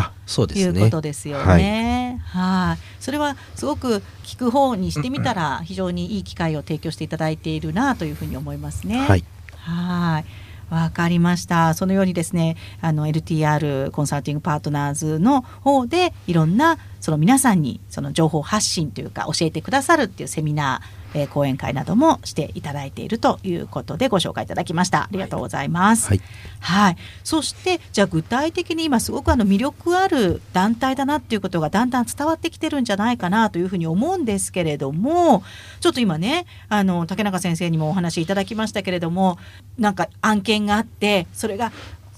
[0.53, 2.21] いうことですよね。
[2.25, 8.99] はい、それはすごく聞く方にしてみたら非常にいい機会を提供していただいているなというふうに思いますね。
[8.99, 9.25] はい。
[9.57, 11.73] はいわかりました。
[11.73, 25.03] そのようにですね、あの LTR コンサルティングパートナーズの方でいろんなその皆さんにその情報発信というか教えてくださるっていうセミナーえー、講演会などもしていただいているということでご紹介いただきました。
[25.03, 26.21] ありがとうございます、はい、
[26.59, 35.43] はい、そしてじゃあ具体的に今すごくあの魅力ある団体だなっていうことがだんだん伝わってきてるんじゃないかなというふうに思うんですけれども
[35.79, 39.37] ちょっと今ねあの竹中先生にもお話いただきましたけれども
[39.77, 41.71] なんか案件があってそれが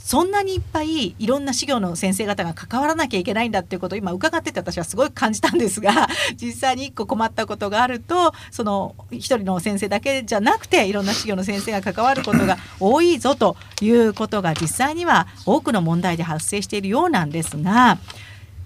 [0.08, 6.08] そんなにいっぱいいろんな資料の先生方が関わらなきゃいけないんだっていうことを今伺ってて私はすごい感じたんですが
[6.42, 17.98] 実際に1個困ったことがあるとその1人の先生だけじゃなくていろんな資料の先生が関わることが多いぞということが実際には多くの問題で発生しているようなんですが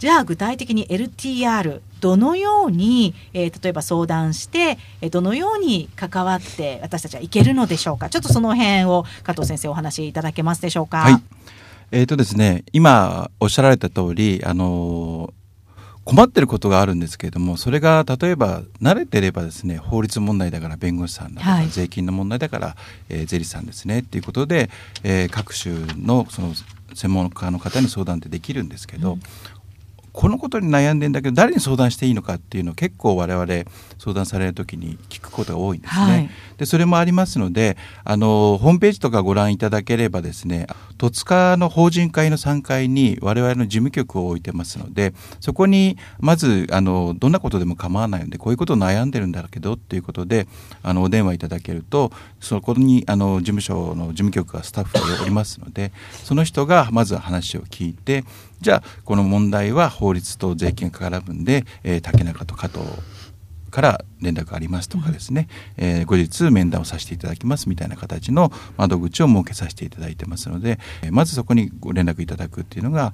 [0.01, 8.09] じゃあ具体的に LTR どのように、えー、例えば相談して、えー、どのように関わって私たちはいけるのでしょうか？
[8.09, 11.01] ちょっとその辺を加藤先生お話しいただけますでしょうか？
[11.01, 11.21] はい、
[11.91, 15.35] えーとですね、今おっしゃられた通り、あの
[16.03, 22.75] 困ってることがあるんですけれどもそれが例えば慣れてればですね法律問題だから弁護士さんだとか、はい、税金の問題だから、
[23.07, 24.71] えー、税理士さんですねっていうことで、
[25.03, 26.55] えー、各種のその
[26.95, 29.21] 専門家の方に相談ってできるんですけど、うん
[30.13, 33.47] このことに悩んでんだけど誰に相談していいのかっていうのを結構我々
[33.97, 36.01] 相談される時に聞くことが多いんですね。
[36.01, 50.47] はい、でそれもありますのであのホームページとかご覧いただければですね戸塚の法人会の3階に我々の事務局を置いてますのでそこにまずあのどんなことでも構わないのでこういうことを悩んでるんだけどっていうことで
[50.83, 55.91] あのお電話いただけるとそこにあの事務所の事務局がスタッフがおりますので
[56.23, 58.23] その人がまず話を聞いて
[58.61, 62.79] じゃあこの問題は法律と税金が絡むんで、えー、竹中と加藤
[63.71, 65.47] から連絡がありますとかですね、
[65.77, 73.13] うん、えー、後日面談をさせていただきますみたいな形の窓口を設けさせていただいてますので、えまずそこにご連絡いただくっていうのが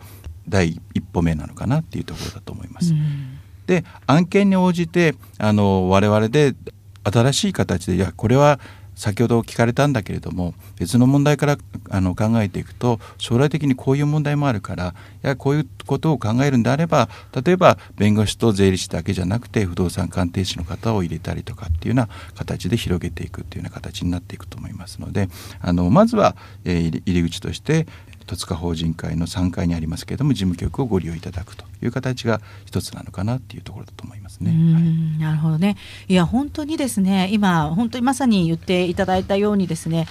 [0.49, 2.93] 第一歩目なのかなっていうところだと思います。
[2.93, 6.55] うん、で案件に応じてあの我々で
[7.03, 8.60] 新しい形でいやこれは
[8.97, 11.57] 先ほど聞かれたんだけれども別の問題から
[11.89, 17.07] あの考えていくと将来的にこういう問題もあるからやこういうことを考えるんであれば
[17.45, 25.29] 例えば弁護士と税理士だけじゃなくて不動産鑑定士の方を入れたりとかっていうような形で広げていくっていうような形になっていくと思いますので
[25.62, 27.86] あのまずは、えー、入り口として
[28.27, 34.51] 戸塚法人会の3階にありますけれども事務局をご利用いただくという形が一つなのかなっていうところだと思いますね。
[34.51, 40.07] はい、なるほどねいや本当にですね今本当にまさに言っていただいたようにですね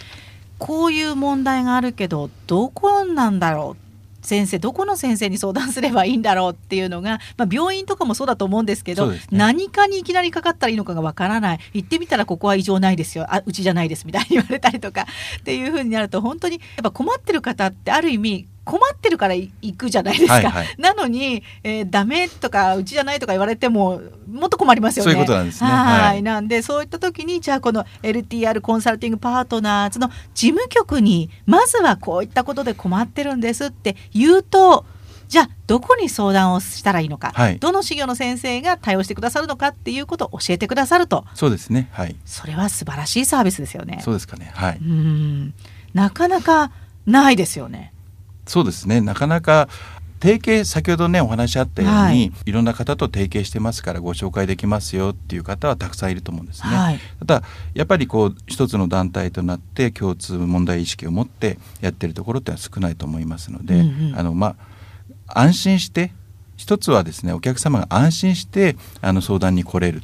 [0.58, 3.85] こういう問題があるけどどこなんだろう
[4.26, 11.60] 先生どこの先生に相談すればいいんだろうっていうのが、まあ、病院とかもそうだと思うんですけど、ね、何かにいきなりかかったらいいのかがわからない。
[11.74, 13.26] 行ってみたらここは異常ないですよ。
[13.32, 15.06] あうちじゃないですみたいに言われたりとか
[15.40, 25.12] っていうふうになると本当にやっぱ困ってる方ってある意味困ってるから行くじゃないですか、はいはい、なのに、えー、ダメとかうちじゃないとか言われてももっと困りますよね。
[25.12, 25.70] そういうことなんですね。
[25.70, 34.84] はい、なんでそういった時にじゃあこの LTR コンサルティングパートナーズの事務局にまずはこういったことで困ってるんですって言うと
[35.28, 41.24] じゃあどこに相談をしたらいいのか、はい、どの修行の先生が対応してくださるのかっていうことを教えてくださると。
[41.34, 41.88] そうですね。
[41.92, 42.16] はい。
[42.24, 44.00] それは素晴らしいサービスですよね。
[44.02, 44.50] そうですかね。
[44.54, 44.78] はい。
[44.78, 45.54] うん。
[45.94, 46.72] なかなか
[47.06, 47.92] ないですよね
[48.46, 49.00] そうですね。
[49.00, 49.68] なかなか
[50.20, 56.74] 提携先ほどねお話あったように、はい、いろんな方と提携してますからご紹介できますよっていう方はたくさんいると思うんですね。
[56.74, 57.42] はい、ただ
[57.74, 64.56] やっぱりこう一つの団体となって共通問題意識を持ってやってるところってのは少ないと思いますので、うんうん、あのま
[65.28, 66.12] あ安心して
[66.56, 70.02] 一つはですねお客様が安心してあの相談に来れる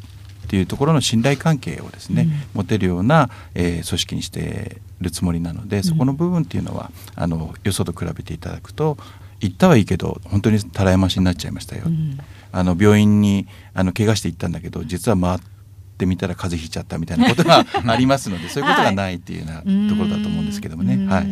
[0.52, 8.98] っていうところの信頼関係をですね、うん、持てるような、えー、組織にしてるつもりなのでそこの部分っていうのは、あのよそと比べていただくと
[9.40, 12.18] 行ったはいいけど本当にたらやましになっちゃいましたよ、うん、
[12.52, 15.40] あの病院にあの怪我して行ったんだけど実は回っ
[15.96, 21.06] てみたら風邪ひいちゃったみたいなことが ありますのでそういうことがないっていうようなところだと思うんですけどもね。
[21.06, 21.26] はい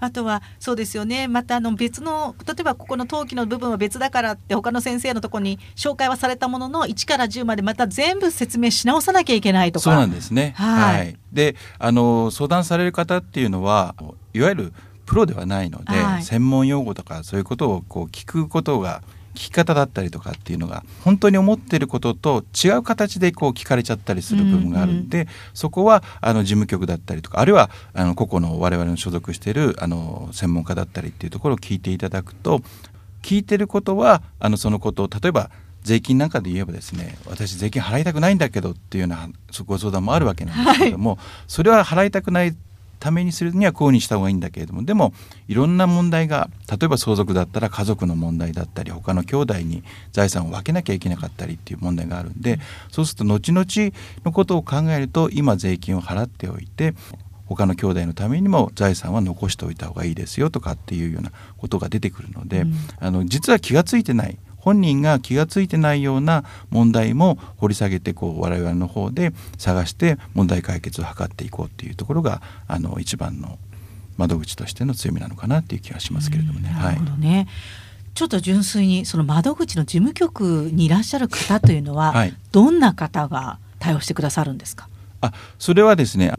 [0.00, 1.28] あとはそうですよね。
[1.28, 9.84] またあの別の例えばここの登記の部分は別だからって他の先生のところに紹介はされたものの1から10までまた全部説明し直さなきゃいけないとか。
[9.84, 10.54] そうなんですね。
[10.56, 13.94] はい、はい、であの相談される方っていうのは
[14.32, 14.72] いわゆる
[15.06, 19.02] プロではないので、はい、専門用語とかそういうことをこう聞くことが
[19.34, 32.60] 聞き方だったりとかっていうのが本当に思ってることと違う形でこう聞かれちゃったりする部分があるんで、うんうん、そこはあの事務局だったりとかあるいはあの個々の我々の所属しているあの専門家だったりっていうところを聞いていただくと
[33.22, 35.50] 聞いてることはあのそのことを例えば
[35.82, 39.28] 税金なんかで言えばですね私税金払いたくないんだけどっていうような
[39.64, 42.54] ご相談もあるわけなんですけれども、はい、それは払いたくない
[43.00, 45.12] ためにするにはこうにした方がいいんだけれどもでも
[45.48, 49.82] いろんな問題が例えば相続だったら家族の問題だったり他の兄弟に
[50.12, 52.60] 財産を分けなきゃいけなかったりっていう問題があるんで
[52.90, 53.66] そうすると後々
[54.24, 56.94] のことを考えると今税金を払っておいて
[57.46, 73.58] 他の兄弟のためにも財産は残しておいた方がいいですよとかっていうようなことが出てくるので、うん、あの実は気が付いてない本人が気が付いてないような問題も掘り下げてこう我々の方で探して問題解決を図っていこうっていうところがあの一番の
[74.16, 76.70] 窓口としての強みなのかなっていう気がしますけれどもね。
[76.70, 77.46] なるほどね、はい
[78.12, 84.88] ちょっと純粋にその窓口の事務局にいらっしゃる方というのは、はい、どんな方が対応してくださるんですか？
[85.20, 86.32] あそれはですね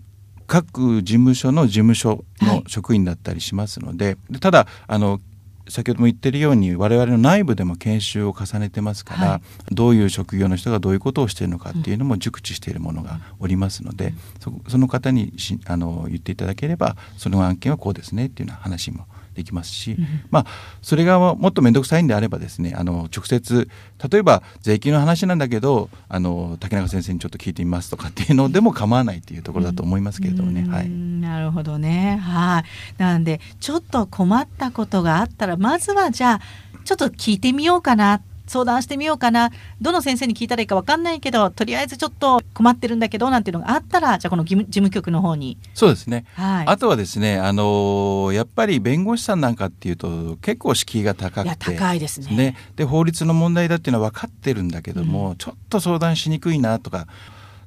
[0.48, 5.22] 各事務所の事務所の職員だったりしますので、はい、ただあの
[5.70, 20.46] 先ほども言ってるように我々の内部でも研修を重ねてますから、はい、どういう職業の人がどういうことをしているのかっていうのも熟知しているものがおりますので、うん、そその方にしあの言っていただければその案件はこうですねっていうような話もできますし、うん、まあ
[20.82, 23.70] それがもっと面倒くさいんであればですねあの直接
[24.12, 30.68] 例えば税金の話なんだけどあの竹中先生にちょっと聞いてみますとかっていうのでも構わないっていうところだと思いますけれどもね。
[30.70, 32.18] はい、なるほどね。
[32.18, 32.64] はい。
[33.02, 36.42] なんでちょっと困ったことがあったらまずはじゃあ
[36.84, 39.52] ちょっと聞いてみようかな相談してみようかな。
[39.82, 45.58] どの先生に聞いたらいいか分かんないけどとりあえずちょっと困ってるんだけどなんていうのがあったらじゃあこの事務事務局の方に。
[45.74, 51.76] そうですね、はい、あとはですねあのやっぱり弁護士さんなんかっていうと結構敷居が高くて。
[51.76, 57.08] 高いですね、ね、で法律の問題だっていうのは分かってるんだけども、うん、ちょっと相談しにくいなとか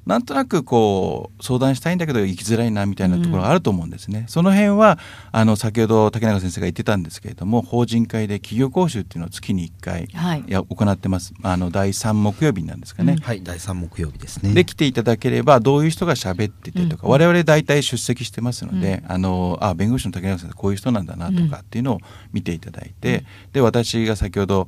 [0.05, 4.19] なんとなくこう相談したいんだけど行きづらいなみたいなところがあると思うんですね。
[4.19, 4.99] うん、その辺は
[5.31, 11.33] あの先ほど竹中先生が言ってたんですけれども法人会で企業講習っていうのを月に1回や、はい、行ってます。
[11.41, 13.13] あの第3木曜日なんですかね。
[13.13, 14.53] うん、はい第3木曜日ですね。
[14.53, 21.99] で来ていただければどういう人が喋っててとか、うん、我々大体出席してますので、あのあ弁護士の竹中先生こういう人なんだなとかっていうのを
[22.31, 24.67] 見ていただいて、で私が先ほど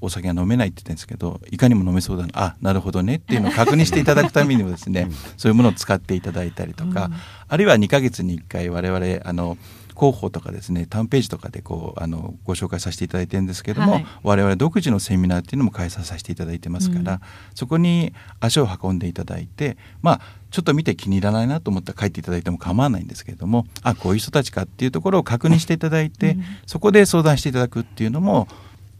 [0.00, 7.14] お酒が飲めないって言ってるんですけどいかにも飲めそうだなあなるほどねっていうのを確認していただくためにもですね そういうものを使っていただいたりとか、うん、
[7.48, 9.58] あるいは2か月に1回我々あの
[9.98, 17.20] 広報とかですねタウンページとかでこうあのご紹介させていただいてるんですけども、はい、我々独自のセミナーっていうのも開催させていただいてますから、うん、
[17.56, 20.20] そこに足を運んでいただいてまあ
[20.52, 28.46] ちょっと見て気に入らないなと思ったら帰っていただいても構わないんですけれどもあこういう人たちかっていうところを確認していただいて、うん、そこで相談していただくっていうのも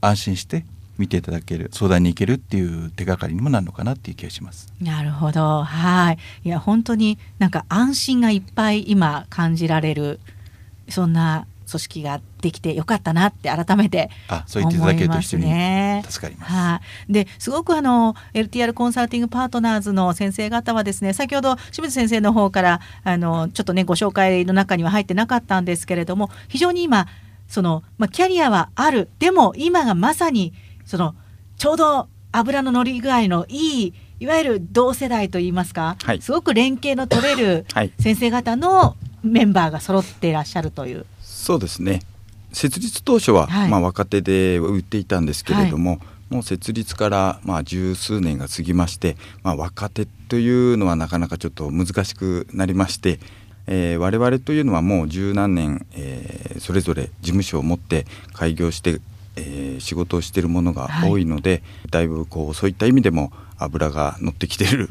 [0.00, 0.64] 安心して
[0.98, 4.72] 見ていただける相談に行けるっていう手がかりにもなるのかなっていう気がします。
[4.80, 5.62] なるほど。
[5.62, 6.18] はい。
[6.44, 10.20] いや本当になんか安心がいっぱい今感じられる
[10.88, 15.44] そんな組織ができてよかったなって改めてあそう言っていただけると一緒に
[16.08, 16.52] 助かります。
[16.52, 27.06] はい、ですごくあの LTR コンサルティングパートナーズの先生方はですね先ほど清水先生の方からあのちょっとねご紹介の中には入ってなかったんですけれども非常に今
[27.48, 29.08] その、まあ、キャリアはある。
[29.18, 30.54] でも今がまさに
[30.88, 31.14] その
[31.58, 37.66] ちょうど油の乗り具合のいいいわゆる同世代といいますか、はい、すごく連携の取れる
[38.00, 41.06] 先生方のメンバーが揃っていらっしゃるという。
[41.20, 42.00] そうですね。
[42.52, 45.96] 設立当初は、はい、まあ、若手で売っていたんですけれども、は
[46.30, 53.20] い、もう設立からまあ十数年が過ぎまして、まあ、若手というのはなかなかちょっと難しくなりまして、
[53.66, 59.00] えー、我々というのはもう十何年、えー、それぞれ事務所を持って開業して
[59.38, 64.88] えー、仕事をしているものが多いので、はい、だいぶこうそういった意味でも油が乗ってきている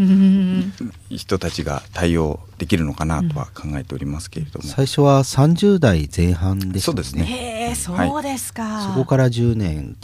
[1.09, 6.79] 人たちが対応できるのかなとは考えておりますけれども、最初は30代前半ですね。
[6.81, 7.25] そうですね。
[7.25, 9.95] へえそうですか、はい、そこから10年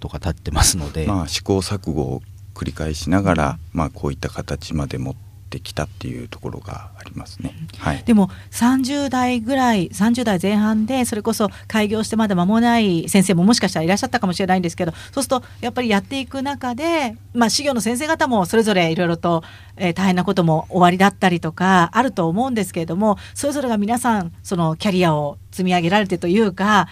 [0.00, 2.22] とか経ってますので、まあ、試行錯誤を
[2.54, 19.42] 繰り返しながら、まあ、こういった形まで持ってってきたっていうところがありますね、はい、でも30代ぐらい30代前半でそれこそ開業してまだ間もない先生ももしかしたらいらっしゃったかもしれないんですけどそうするとやっぱりやっていく中で、まあ、資料の先生方もそれぞれいろいろと、
[19.76, 26.88] えー、大変なことも終わりだったりとかあると思うんですけれどもそれぞれが皆さんそのキャリアを積み上げられてというか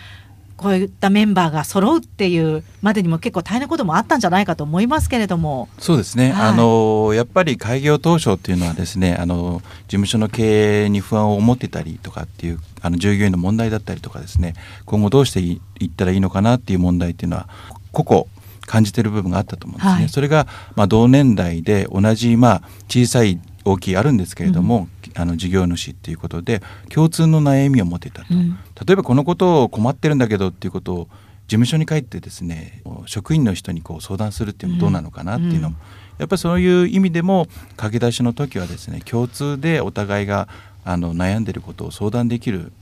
[0.59, 5.69] こういったメンバーが揃うっていうまでにも結構大変なこともあったんじゃないかと思いますけれども。
[5.79, 14.55] そうですね、はい、あのやっぱり開業当初っていうのはですねあの事務所の経営に不安を持ってたりとかっていうあの従業員の問題だったりとかですね
[14.85, 17.49] 今後どうしていったらいいのかなっていう問題っていうのは
[17.93, 18.27] 個々
[18.67, 19.93] 感じてる部分があったと思うんですね。
[19.93, 31.09] はい、それが、まあ、同年代で同じ、まあ、小さい大きいあるんですけれども、うん、あの事業主っていうことで共通の悩みを持てたと、うん、例えばこのことを困ってるんだけどっていうことを
[31.49, 35.77] 事務所に帰ってですね職員の人にこう相談するっていうのはどうなのかなっていうのも、
[36.19, 37.47] やっぱりそういう意味でも
[37.77, 40.47] 駆け出しの時はですね共通でお互いが
[40.85, 42.73] あの悩んでることを相談できる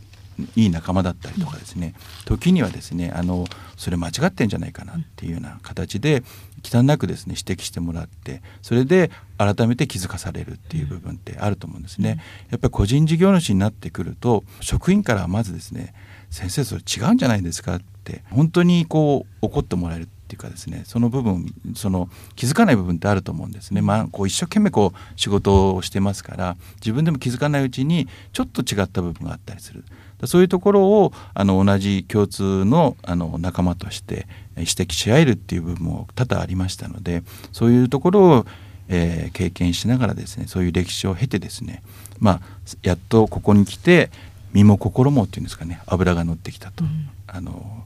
[0.54, 6.22] いい仲間だったりとかですね、時にはですねあのそれ間違ってんじゃないかなっていうような形で
[6.62, 12.20] 忌憚なくですね指摘してもらってそれで改めて気づかされるっていう部分ってあると思うんですね。
[12.50, 15.94] やっぱり個人事業主になってくると職員からまずですね
[16.30, 23.80] 先生それ違うんじゃないですかって本当にこう怒ってもらえるっていうかですねその部分その気づかない部分ってあると思うんですね。
[23.80, 29.84] まあこう一生懸命こう仕事をしてますから自分でも気づかないうちにちょっと違った部分があったりする。
[30.24, 38.46] そういうところをあの同じ共通のあの仲間として指摘し合えるっていう部分も多々ありましたのでそういうところを、
[38.88, 41.82] えー、経験しながらですねそういう歴史を経てですね
[42.18, 42.40] まあ
[42.82, 44.10] やっとここに来て
[44.52, 46.84] 身も心もっていうんですかね油が乗ってきたと。
[46.84, 47.84] うん、あの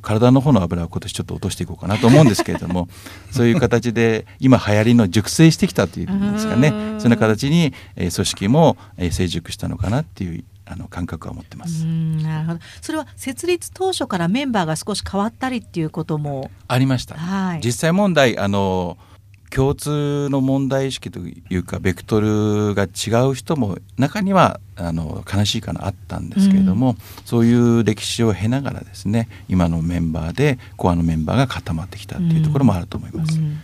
[0.00, 2.88] 体の方の油を今年ちょっと落としていこうかなと思うんですけれども
[3.30, 6.72] そういう形で今流行りの熟成してきたというんですかね。
[6.98, 11.84] そんな形に、えー、組織も、えー、成熟したのかなっていうあの感覚は持ってます。
[11.84, 12.60] なるほど。
[12.80, 16.50] それは設立当初からメンバーが少し変わったりっていうことも？
[16.68, 17.16] ありました。
[17.16, 18.98] はい、実際問題あの
[19.50, 33.38] 共通の問題意識というかベクトルが違う人も中にはあの悲しいかなあったんですけれども、うん、そういう歴史を経ながらですね今のメンバーでコアのメンバーが固まってきたっていうところもあると思います。
[33.38, 33.58] うんうん、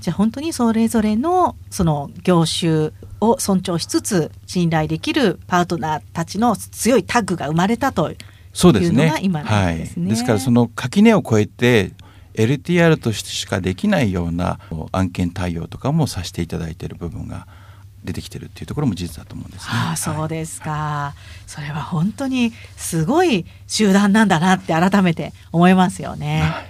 [0.00, 8.16] じゃあ本当にそれぞれのその業種を尊重しつつ信頼できるパートナーたちの強いタッグが生まれたという
[8.54, 10.02] のが今なんですね。
[10.04, 11.92] はい、ですからその垣根を越えて
[12.34, 14.60] LTR としてしかできないような
[14.92, 17.46] 案件対応とかもさせていただいている部分が
[18.04, 19.70] 出てきてるっていうところも事実だと思うんですね。
[19.72, 26.42] ああそうですか、はい、それは本当にすごい集団なんだなって改めて思いますよね。
[26.42, 26.62] は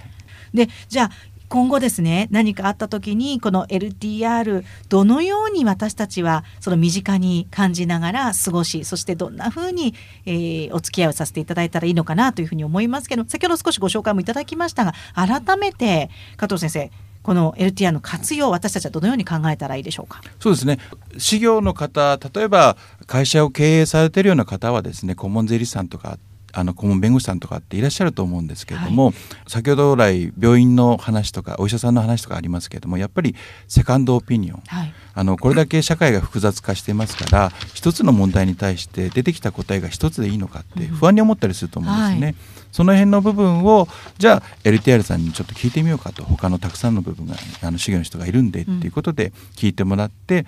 [0.53, 1.11] い、でじゃあ
[1.49, 9.95] 今後ですね何かあった時にこの LTR どのように私たちはその身近に感じながら過ごしそしてどんなふうに、
[10.25, 16.91] えー、お付き合いをさせていただいたらいいのかなというふうに思いますけど先ほど少しご紹介もいただきましたが改めて加藤先生
[17.23, 20.21] この LTR の活用私たちはどのように考えたらいいでしょうか？
[20.39, 20.79] そうですね。
[21.17, 22.77] 事業の方例えば
[23.07, 26.17] 会社を経営されているような方はですね顧問税理士さんとか
[26.51, 29.13] あの顧問弁護士さんとかっていらっしゃると思うんですけれども、はい、
[29.47, 33.35] 先ほど来病院の話とかお医者さんの話とかありますけれどもやっぱり
[33.67, 42.25] セカンドオピニオン、はい、あのこれだけ社会が複雑化していますから一つの問題に対して出てきた答えが一つでいいのかって不安に思ったりすると思うんですね。
[42.27, 42.35] はい、
[42.71, 43.87] その辺の部分を
[44.17, 50.45] じゃあ LTR さんにちょっと聞いてみようかと他のたくさんの部分があの資源の人がいるんでっていうことで聞いてもらって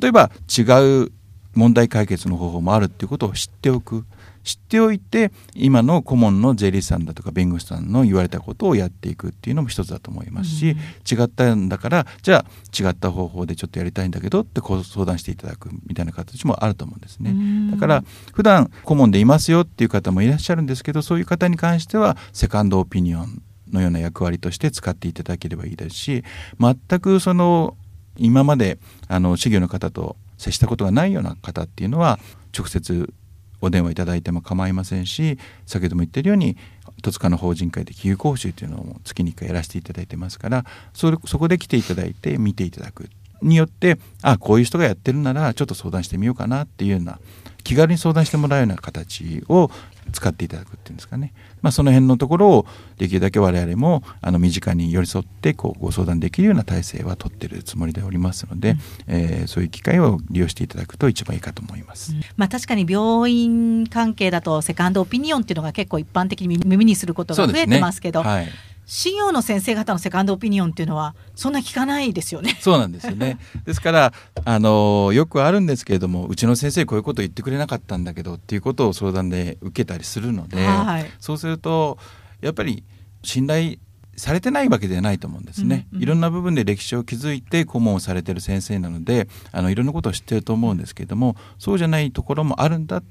[0.00, 0.62] 例えば違
[1.04, 1.12] う
[1.54, 4.04] 問題解決の方法もあるっていうことを知っておく
[4.44, 17.30] 知っておいて今の顧問の税理士さんだとか弁護士さんの言われたことをやっていくっていうのも一つだと思いますし、うん、違ったんだからじゃあ違った方法でちょっとやりたいんだけどってこう相談していただくみたいな形もあると思うんですね。
[17.30, 23.42] うん、だから普段顧問でいますよっていう方もいらっしゃるんですけどそういう方に関してはセカンドオピニオン
[23.72, 26.24] のような役割として使っていただければいいですし
[26.60, 27.76] 全くその
[28.16, 28.78] 今まで
[29.08, 32.18] あの事業の方と接したことがないような方っていうのは
[32.56, 33.12] 直接
[33.60, 36.56] お電話いただいても構いませんし先ほども言ってるように
[37.02, 43.08] 戸塚の法人会で企業講習というのを月に1回やらせていただいてますからそれそこで来ていただいて見ていただく
[43.42, 47.18] によってあこういう人がやってるならちょっと相談してみようかなっていうような
[47.64, 49.70] 気軽に相談してもらうような形を
[50.12, 52.66] 使っていただくっていうんですかね、まあ、その辺のところを
[52.98, 68.22] できるだけ我々もあの身近に寄り添ってこうご相談できるような体制は取ってるつもりでおりますので、うん、えー、そういう機会を利用していただくと一番いいかと思います、うん、まあ、確かに病院関係だとセカンドオピニオンっていうのが結構一般的に耳にすることが増えてますけど。
[68.22, 68.48] はい
[68.86, 72.58] 資業の先生方のセカンドオピニオンっていうのはそんな聞かないですよね。
[72.60, 73.38] そうなんですよね。
[73.64, 74.12] ですから
[74.44, 81.98] あのよくあるんですけれどもうちの先生こういうこと言ってくれなかったんだけどっていうことを相談で受けたりするので、はい、そうすると
[82.40, 82.84] やっぱり
[83.22, 83.76] 信頼
[84.16, 93.02] されてないわけではないと思うんですね、うんうん、いろんな部分で歴史を築いて顧問をされてる先生なのであのいろんなことを知ってると思うんですけれどもそうじゃないところもあるんだ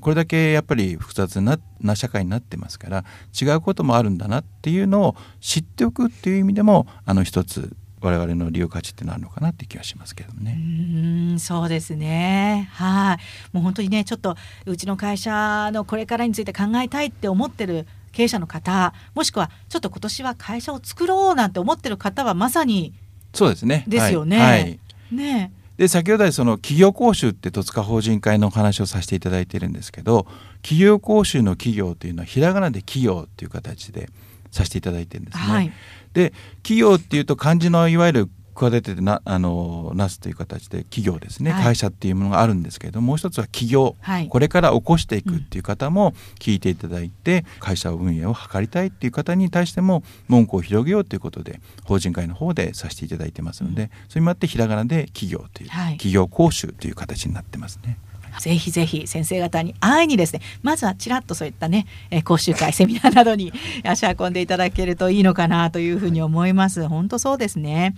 [0.00, 3.04] これだけやっぱり複雑なな社会になってますから
[3.40, 10.58] 違うこともあるんだなっていうのを知っておくっていう意味でもあの一つ我々の利用価値ってのあるのかなって気がしますけどね。
[10.58, 13.18] うんそうですねはい
[13.52, 22.92] もう本当にねちょっとうちの会社のこれからについて考えたいって思ってる経営者の方もしくはちょっと今年は会社を作ろうなんて思ってる方はまさに
[23.32, 23.84] そうですね。
[23.88, 24.38] ですよね。
[24.38, 24.78] はい、
[25.10, 30.26] ねで先ほどその企業講習って戸塚法人会のお話をさせていただいているんですけど
[30.62, 34.08] 企業講習の企業というのはひらがなで企業っていう形で
[34.50, 35.42] させていただいてるんですね。
[35.44, 35.72] はい、
[36.12, 57.98] で企業っていうと漢字のいわゆる企ててなあのなすという形で企業ですね、はい、会社っていうものがあるんですけれどももう一つは企業、はい、これから起こしていくっていう方も聞いていただいて、うん、会社運営を図りたいっていう方に対しても文句を広げようということで法人会の方でさせていただいてますので、うん、それもあってひらがなで企業という、はい、企業講習という形になってますね。
[58.40, 63.52] ぜひぜひ先生方に会いにですねまずはちらっとそういったね、えー、講習会セミナー などに
[63.84, 66.88] 足運んでいただけるといいのかなというふうに思います。
[66.88, 67.94] 本当そうですね。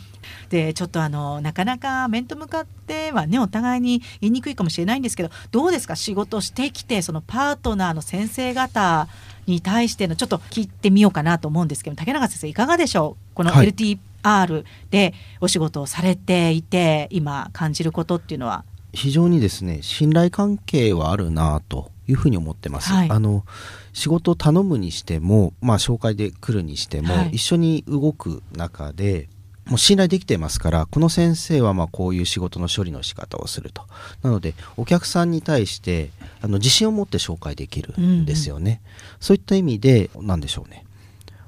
[0.50, 5.96] でちょっとあのなかなか面と向かってはねお互いに言いにくいかもしれないんですけどどうですか？
[5.96, 9.08] 仕事してきてそのパートナーの先生方
[9.46, 13.34] に対してのちょっと聞いてみようかなと思うんですけど竹中先生いかがでしょう？
[13.34, 18.64] この LTR でお仕事をされていて、今感じることっていうのは
[18.94, 22.92] 非常にですね信頼関係はあるなというふうに思ってます。
[22.92, 23.44] はい、あの
[23.92, 29.28] 仕事を頼むにしても、まあ、紹介で来るにしても、はい、一緒に動く中で
[29.66, 33.82] もう信頼できてますからこの先生はまあこういう仕事の処理の仕方をすると。
[34.22, 36.10] なのでお客さんに対して
[36.42, 40.83] あの自信を持って紹介できるんですよね、うんうん、そういった意味で何でしょうね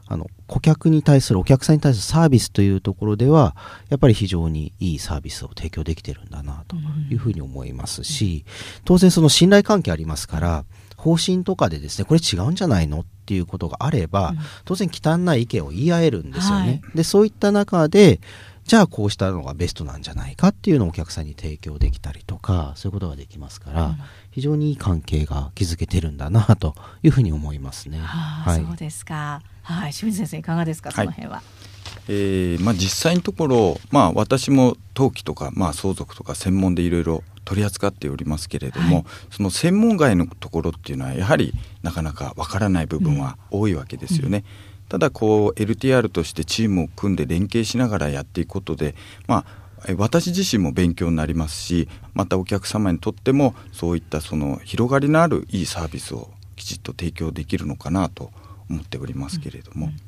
[0.09, 3.57] あの顧客に対するお客さんに対するサービスというところでは
[3.89, 6.77] やっぱり非常にいいサービスを提供できてるんだなと
[7.11, 8.45] いうふうに思いますし、
[8.85, 10.65] 当然その信頼関係ありますから
[10.97, 14.35] 方針とかでですねこれ違うんじゃないのっていうことがあれば、
[14.65, 16.81] 当然汚い意見を言い合えるんですよね。
[16.85, 18.21] はい、でそういった中で
[18.67, 23.97] じゃあこうしたのがベストなんじゃないかっていうのをお客さんに提供できたりとかそういうことができますから、うん、
[24.33, 27.99] 非常にいい関係が築けてるんだなというふうに思いますね。
[27.99, 29.41] はい、そうですか。
[29.75, 30.91] はい、清水先生いかがですか？
[30.91, 31.37] その辺は。
[31.37, 31.45] はい、
[32.09, 41.53] えー、まあ実際のところまあ私も登記とかまあ相続とか専門でいろいろ取り扱っておりますけれども、はい、その専門外のところっていうのはやはり
[41.83, 44.39] なかなかわからない部分は多いわけですよね。
[44.39, 48.95] うんただこう LTR としてチームを組んで連携しながらやっていくことで
[49.27, 49.45] ま
[49.85, 58.31] あ私自身も勉強になりますしまたお客様にとってもそういったその広がりのあるいいサービスをきちっと提供できるのかなと
[58.71, 59.87] 思っておりますけれども。
[59.87, 59.93] うん。
[59.93, 60.01] うん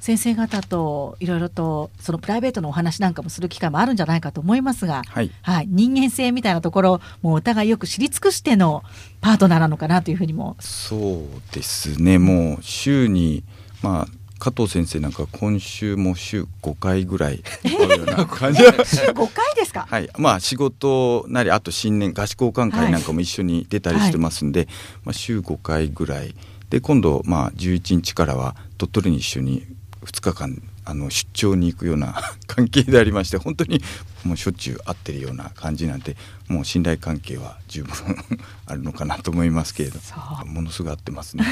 [0.00, 8.82] 先生方といろいろとそのプライベートのお話なんかもする機会もあるんじゃないかと思いますが、はい、はい、人間性みたいなところもうお互いよく知り尽くしての
[9.20, 10.56] パートナーなのかなというふうにも。
[10.58, 12.18] そうですね。
[12.18, 13.44] もう週に
[13.80, 18.60] まあ加藤先生なんか今週も週5回ぐらいあるような感じ。
[18.60, 19.86] 週5回ですか？
[19.88, 20.10] はい。
[20.18, 24.68] まあ仕事なりあと新年合宿交換会なんかも一緒に出たりしてますんで、はい、
[25.04, 26.34] まあ、週5回ぐらい
[26.72, 29.66] で今度まあ11日からは鳥取に一緒に
[30.06, 32.14] 2日間あの出張に行くような
[32.48, 33.82] 関係でありまして本当に
[34.24, 36.16] もうしょっちゅう会ってるような感じなんで
[36.48, 37.92] もう信頼関係は十分
[38.64, 40.00] あるのかなと思いますけれど
[40.46, 41.44] ものすごい合ってますね。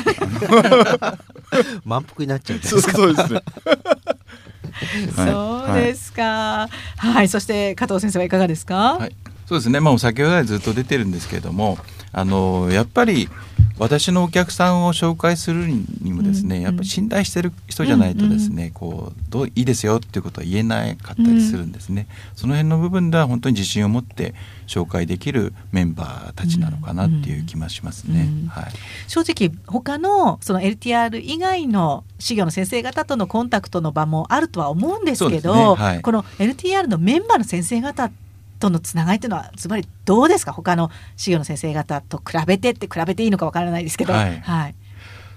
[1.84, 3.34] 満腹になっちゃうそうそうです。
[3.34, 3.42] ね
[5.14, 6.22] そうですか、
[6.96, 9.14] はい、はい、そして加藤先生はいかがですか、はい、
[9.46, 9.80] そうですね。
[9.80, 11.78] まあ先ほどずっと出てるんですけれども
[12.12, 13.28] あのやっぱり
[13.80, 24.34] 私のお客さんを紹介するにもですね、うん、やっぱり信頼してる人じゃないとですね、うん、こうどういいですよっていうことは言えなかったりするんですね、うん、その辺の部分では本当に自信を持って
[24.66, 28.64] 紹介できるメンバーたちなのかなっていう気がしますね、はい、
[29.08, 35.82] 正直他のその LTR 以外の事業の先生方とのコンタクトの場もあるとは思うんですけど、ね。
[35.82, 38.29] はい、この LTR のメンバーの先生方って
[38.60, 40.52] とのつながりというのはつまりどうですか？
[40.52, 44.74] 他の資料の先生方と比べてって比べていいのかわからないですけど、はい、はい、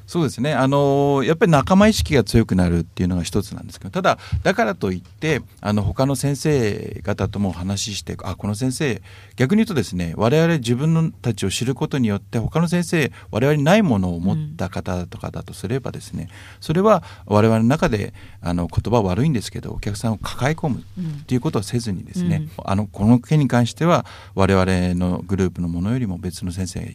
[0.06, 0.54] そうですね。
[0.54, 9.01] あのやっぱり仲間意識が強くなるっていうのが一つなんですけどただだからといってあの他の先生方とも話してあこの先生
[9.36, 16.30] 逆に言うとですね我々自分のたちを知ることによって他の先生我々にないものを持った方とかだとすればですね、
[16.60, 26.93] それは我々の中であの言葉悪いんですけどお客さんを抱え込むっていうことはせずにですね、うん、あのこの件に関しては我々のグループのものよりも別の先生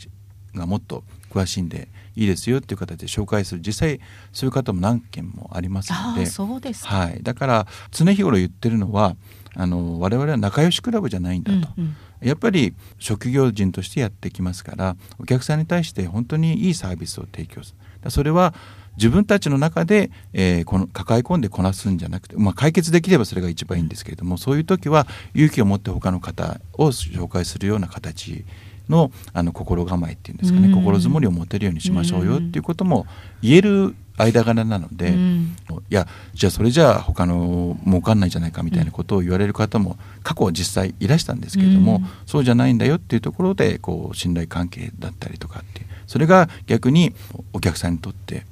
[0.55, 1.89] がもっと詳しいんで
[2.19, 3.61] いいですよっていう形で紹介する。
[3.65, 4.01] 実際
[4.33, 6.27] そういう方も何件もありますので。
[6.27, 9.17] そうですはい、だから常日頃言ってるのは
[9.55, 11.69] あの我々は仲良しクラブじゃないんだと。
[11.79, 11.97] うんうん。
[12.21, 18.11] やっぱり職業人としてやってきますからお客さんに対して本当にいいサービスを提供する。
[18.11, 18.53] それは
[18.97, 28.45] 自分たちの中で、えー、この抱え込んでこなすんじゃなくて、まあ、解決できればそれが一番いいんですけれどもそういう時は勇気を持って他の方を紹介するような形
[28.89, 33.07] のあの心構えっていうんですかね、心づもりを持てるようにしましょうよっていうことも
[33.43, 35.57] 言える間柄なので、うん、
[35.91, 47.15] いやじゃあそれじゃあ他の儲かんないじゃないかみたいなことを言われる方も過去実際いらしたんですけれども、うん、そうじゃないんだよっていうところでこう信頼関係だったりとかってそれが逆に
[47.53, 48.45] お客さんにとって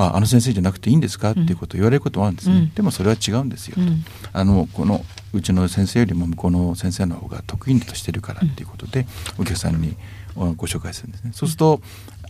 [0.00, 1.32] ああの先生じゃなくていいんですか？
[1.32, 3.74] っていうことを言われることもあるんですね、うん、でもそれは違うんですよ。
[3.74, 3.82] と、
[4.32, 9.06] あのこのうちの先生よりも向こうの先生の方が得意としてるからっていうことで
[9.38, 9.96] お客さんに
[10.36, 11.32] ご紹介するんですね。
[11.34, 11.80] そうすると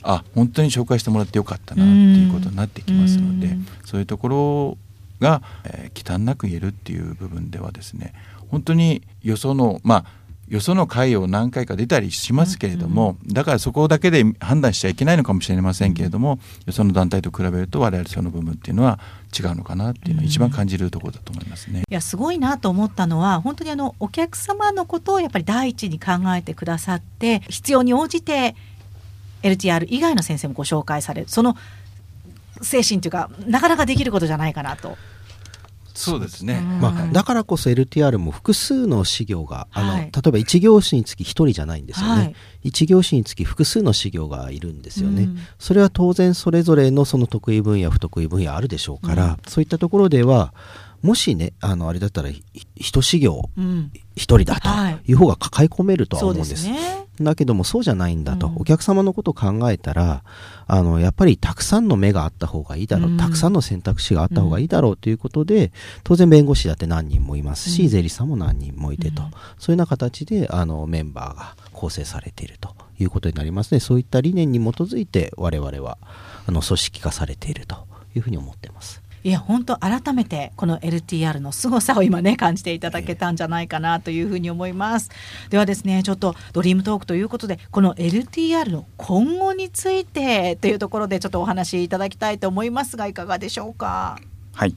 [0.03, 4.79] あ本当に紹介してもらってよかったなっていうことになってきますのでそういうところ
[5.21, 8.15] が、えー、忌憚なく言えるっていう部分ではですね
[8.51, 10.05] 本当によそのまあ
[10.49, 18.99] よその会を何回か出たりしますけれども、だからそこだけで判断しちゃいけないのかもしれませんけれども、よその団体と比べると我々その部分っていうのは
[19.39, 21.83] 違うのかなっていうのは一番感じるところだと思いますね。
[21.89, 28.57] いやすごいなと思ったのは本当にあのお客様のことをやっぱり第一に考えてくださって必要に応じて
[29.43, 31.29] LTR 以外の先生もご紹介される。
[31.29, 31.57] その
[32.63, 34.97] 精神というかなかなかできることじゃないかなと
[35.99, 42.23] そうですね、まあ、だからこそ LTR も複数の事業があの、はい、例えば1業種につき1人じゃないんですよね、は
[42.63, 50.55] い、1業種につき複数の事業がいるんですよね、うん、それは当然それぞれのその得意分野不得意分野あるでしょうから、うん、そういったところでは
[51.03, 52.31] もしねあのあれだったら
[52.75, 53.43] 一事業
[54.17, 54.69] 一人だと
[55.11, 55.15] い。
[55.15, 56.69] う方が抱え込めるとは思うんです。
[56.69, 60.23] はい、だけどもそうじゃないんだと、うん、お客様のことを考えたら
[60.67, 65.73] あのやっぱりたくさんの目があった方がいいだろう、うん、たくさんの選択肢があった方がいいだろうということで、
[66.05, 69.23] 当然弁護士だって何人もいますし、税理士さんも何人もいてと、
[69.59, 73.81] そういうような形であのメンバーが構成されているということになりますね。
[73.81, 75.99] そういった理念に基づいて我々は
[76.47, 77.77] あの組織化されていると
[78.15, 79.03] いうふうに思ってます。
[79.25, 85.11] いや本当改めてこの LTR の凄さを今ね感じていただけたんじゃないかなというふうに思います。
[85.51, 94.19] ではですねちょっとドリームトークということでこの LTR の今後についてというところでちょっとお話しいただきたいと思いますがいかがでしょうか？
[94.55, 94.75] はい、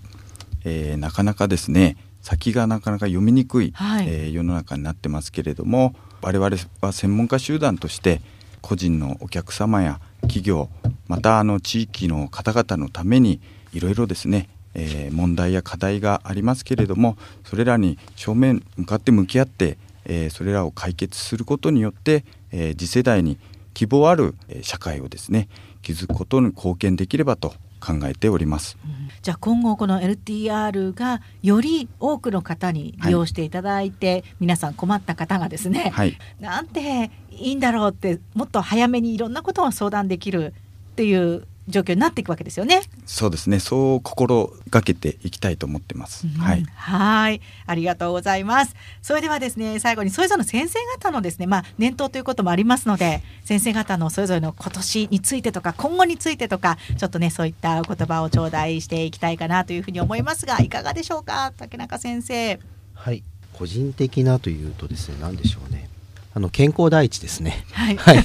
[0.63, 8.21] えー、なかなかですね先がなかなか読みにくい、はい、えー、世の中になってますけれども我々は専門家集団として
[8.61, 10.69] 個人のお客様や企業
[11.07, 13.41] またあの地域の方々のために
[13.73, 23.37] いろいろですね、えー、問題や課題がありますけれどもそれらに正面向かって向き合って、えー、それらを解決することによって、えー、次世代に
[23.73, 25.47] 希望ある社会をですね
[25.81, 40.53] 築くことに貢献できればと考えております、うん、じゃあ今後この LTR がより多くの方に利用していただいて、はい、皆さん困った方がですね、はい、なんていいんだろうってもっと早めにいろんなことを相談できる
[40.91, 42.81] っていう状況になっていくわけですよね。
[43.05, 43.59] そうですね。
[43.59, 46.27] そう心がけていきたいと思ってます。
[46.27, 46.63] うん、はい。
[46.75, 47.41] はい。
[47.65, 48.75] ありがとうございます。
[49.01, 62.59] それではですね、最後にそれぞれの先生方のですね、まあ念頭ということもありますので、先生方のそれぞれの今年についてとか今後についてとか、ちょっとねそういった言葉を頂戴していきたいかなというふうに思いますが、いかがでしょうか、竹中先生。
[62.93, 63.23] はい。
[63.53, 65.89] 個人的なというとですね、何でしょうね。
[66.33, 67.65] あの健康第一ですね。
[67.73, 67.97] はい。
[67.97, 68.23] はい。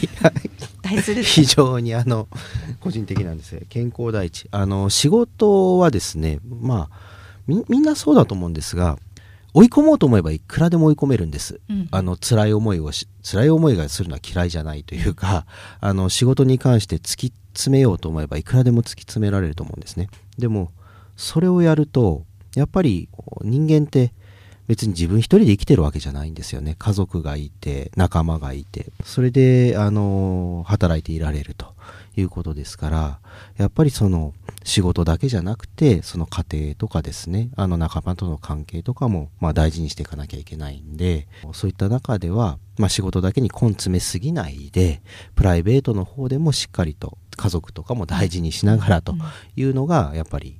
[1.22, 2.28] 非常にあの
[2.80, 3.60] 個人的なんですよ。
[3.68, 4.48] 健康第一。
[4.50, 6.96] あの仕事はですね、まあ
[7.46, 8.98] みみんなそうだと思うんですが、
[9.54, 11.60] 追い込もうと思えばいくらでも追い込めるんです。
[11.70, 15.46] うん、あの辛い思いをし辛い思いがするのは嫌いじゃないというか、
[15.80, 20.08] あの仕事に関して突き詰めようと思えばいくらでも突き詰められると思うんですね。
[20.38, 20.72] でも
[21.16, 22.24] それをやると
[22.54, 23.08] やっぱり
[23.42, 24.12] 人間って
[24.66, 26.76] 別に自分一人で生きてるわけじゃないんですよね。
[26.78, 31.74] 家族がいて、仲間がいて、それで、あの、働いていられると
[32.16, 33.20] いうことですから、
[33.56, 45.02] やっぱりその、仕事だけじゃなくて、その家庭とかですね、あの仲間との関係とかも、まあ大事にしていかなきゃいけないんで、そういった中では、まあ仕事だけに根詰めすぎないで、
[45.36, 49.14] プライベートの方でもしっかりと家族とかも大事にしながらと
[49.54, 50.58] いうのが、やっぱり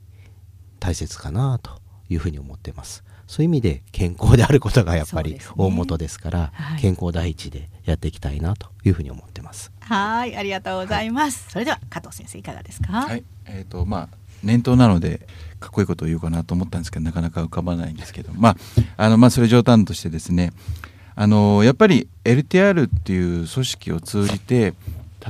[0.78, 1.72] 大切かなと
[2.09, 3.02] いうふうに思ってます。
[3.26, 9.72] そういう意味で健康であることがやっぱり大元ですから、ねはい、健康第一でやっていきたいなというふうに思ってます。
[9.80, 12.92] はいありがとうございます、はい、それでは加藤先生いかがですか？
[12.92, 13.24] はい。
[13.46, 15.26] えっ、ー、とまあ念頭なので
[15.60, 18.30] かっこいいことを言うかなと思ったんですけどなかなか浮かばないんですけど。
[18.34, 18.56] まあ
[18.96, 20.52] あのまあそれ冗談としてですね
[21.14, 24.74] あのやっぱり LTR っていう組織を通じて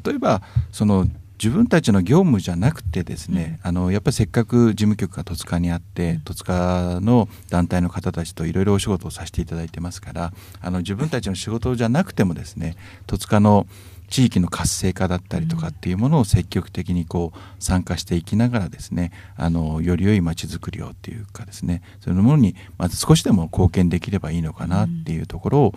[0.04, 0.42] 例えば
[0.72, 1.06] その
[1.42, 12.76] 自分たちの業務じゃなくてですね、うん、あのやっぱりせっかく事務局が戸塚にあって、うん、戸塚の団体の方たちといろいろお仕事をさせていただいてますからあの自分たちの仕事じゃなくてもですね
[13.06, 13.66] 戸塚の
[14.08, 25.74] 地域の活性化だったりとかっていうものを積極的にこう参加していきながらですねあのより良いまちづくりをっていうかですねそういうものにまず少しでも貢献できればいいのかなっていうところを,、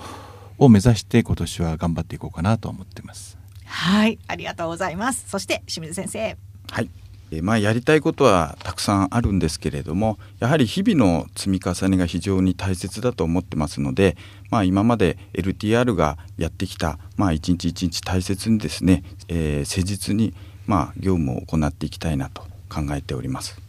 [0.60, 3.39] を目指して今年は頑張っていこうかなと思ってます。
[3.70, 4.20] はい。
[4.28, 5.30] ありがとうございます。
[5.30, 6.38] そして清水先生。
[6.72, 6.90] はい。
[7.32, 14.18] えまあ、やりたいことはたくさんあるんですけれどもやはり日々の積み重ねが非常に大切だと思ってますので、
[14.50, 20.34] まあ、今まで LTR がやってきた、まあ、一日一日大切にですね、えー、誠実に、
[20.66, 23.69] ま、業務を行っていきたいなと考えております。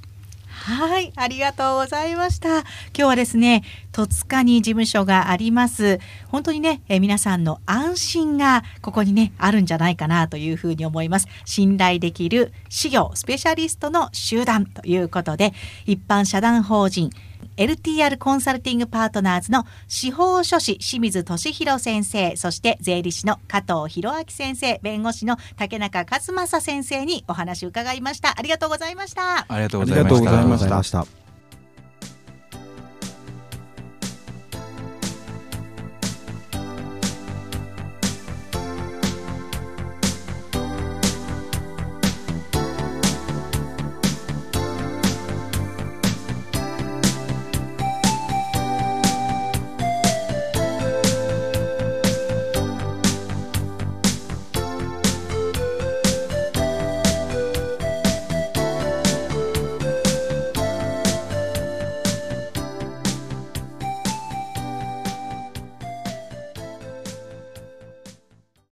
[0.63, 2.59] はい、ありがとうございました。
[2.59, 5.99] 今日はですね、戸塚に事務所があります。
[6.29, 11.29] 本当にね、え皆さんの安心がここにね、あるんじゃないかなというふうに思います。
[11.47, 15.55] 信頼できる資料スペシャリストの集団ということで、
[15.87, 17.11] 一般社団法人
[17.57, 28.34] LTR コンサルティングパートナーズの司法書士清水俊弘先生、そして税理士の加藤博明先生、弁護士の竹中勝正先生にお話を伺いました。
[28.38, 29.47] ありがとうございました。
[29.49, 31.20] ありがとうございました。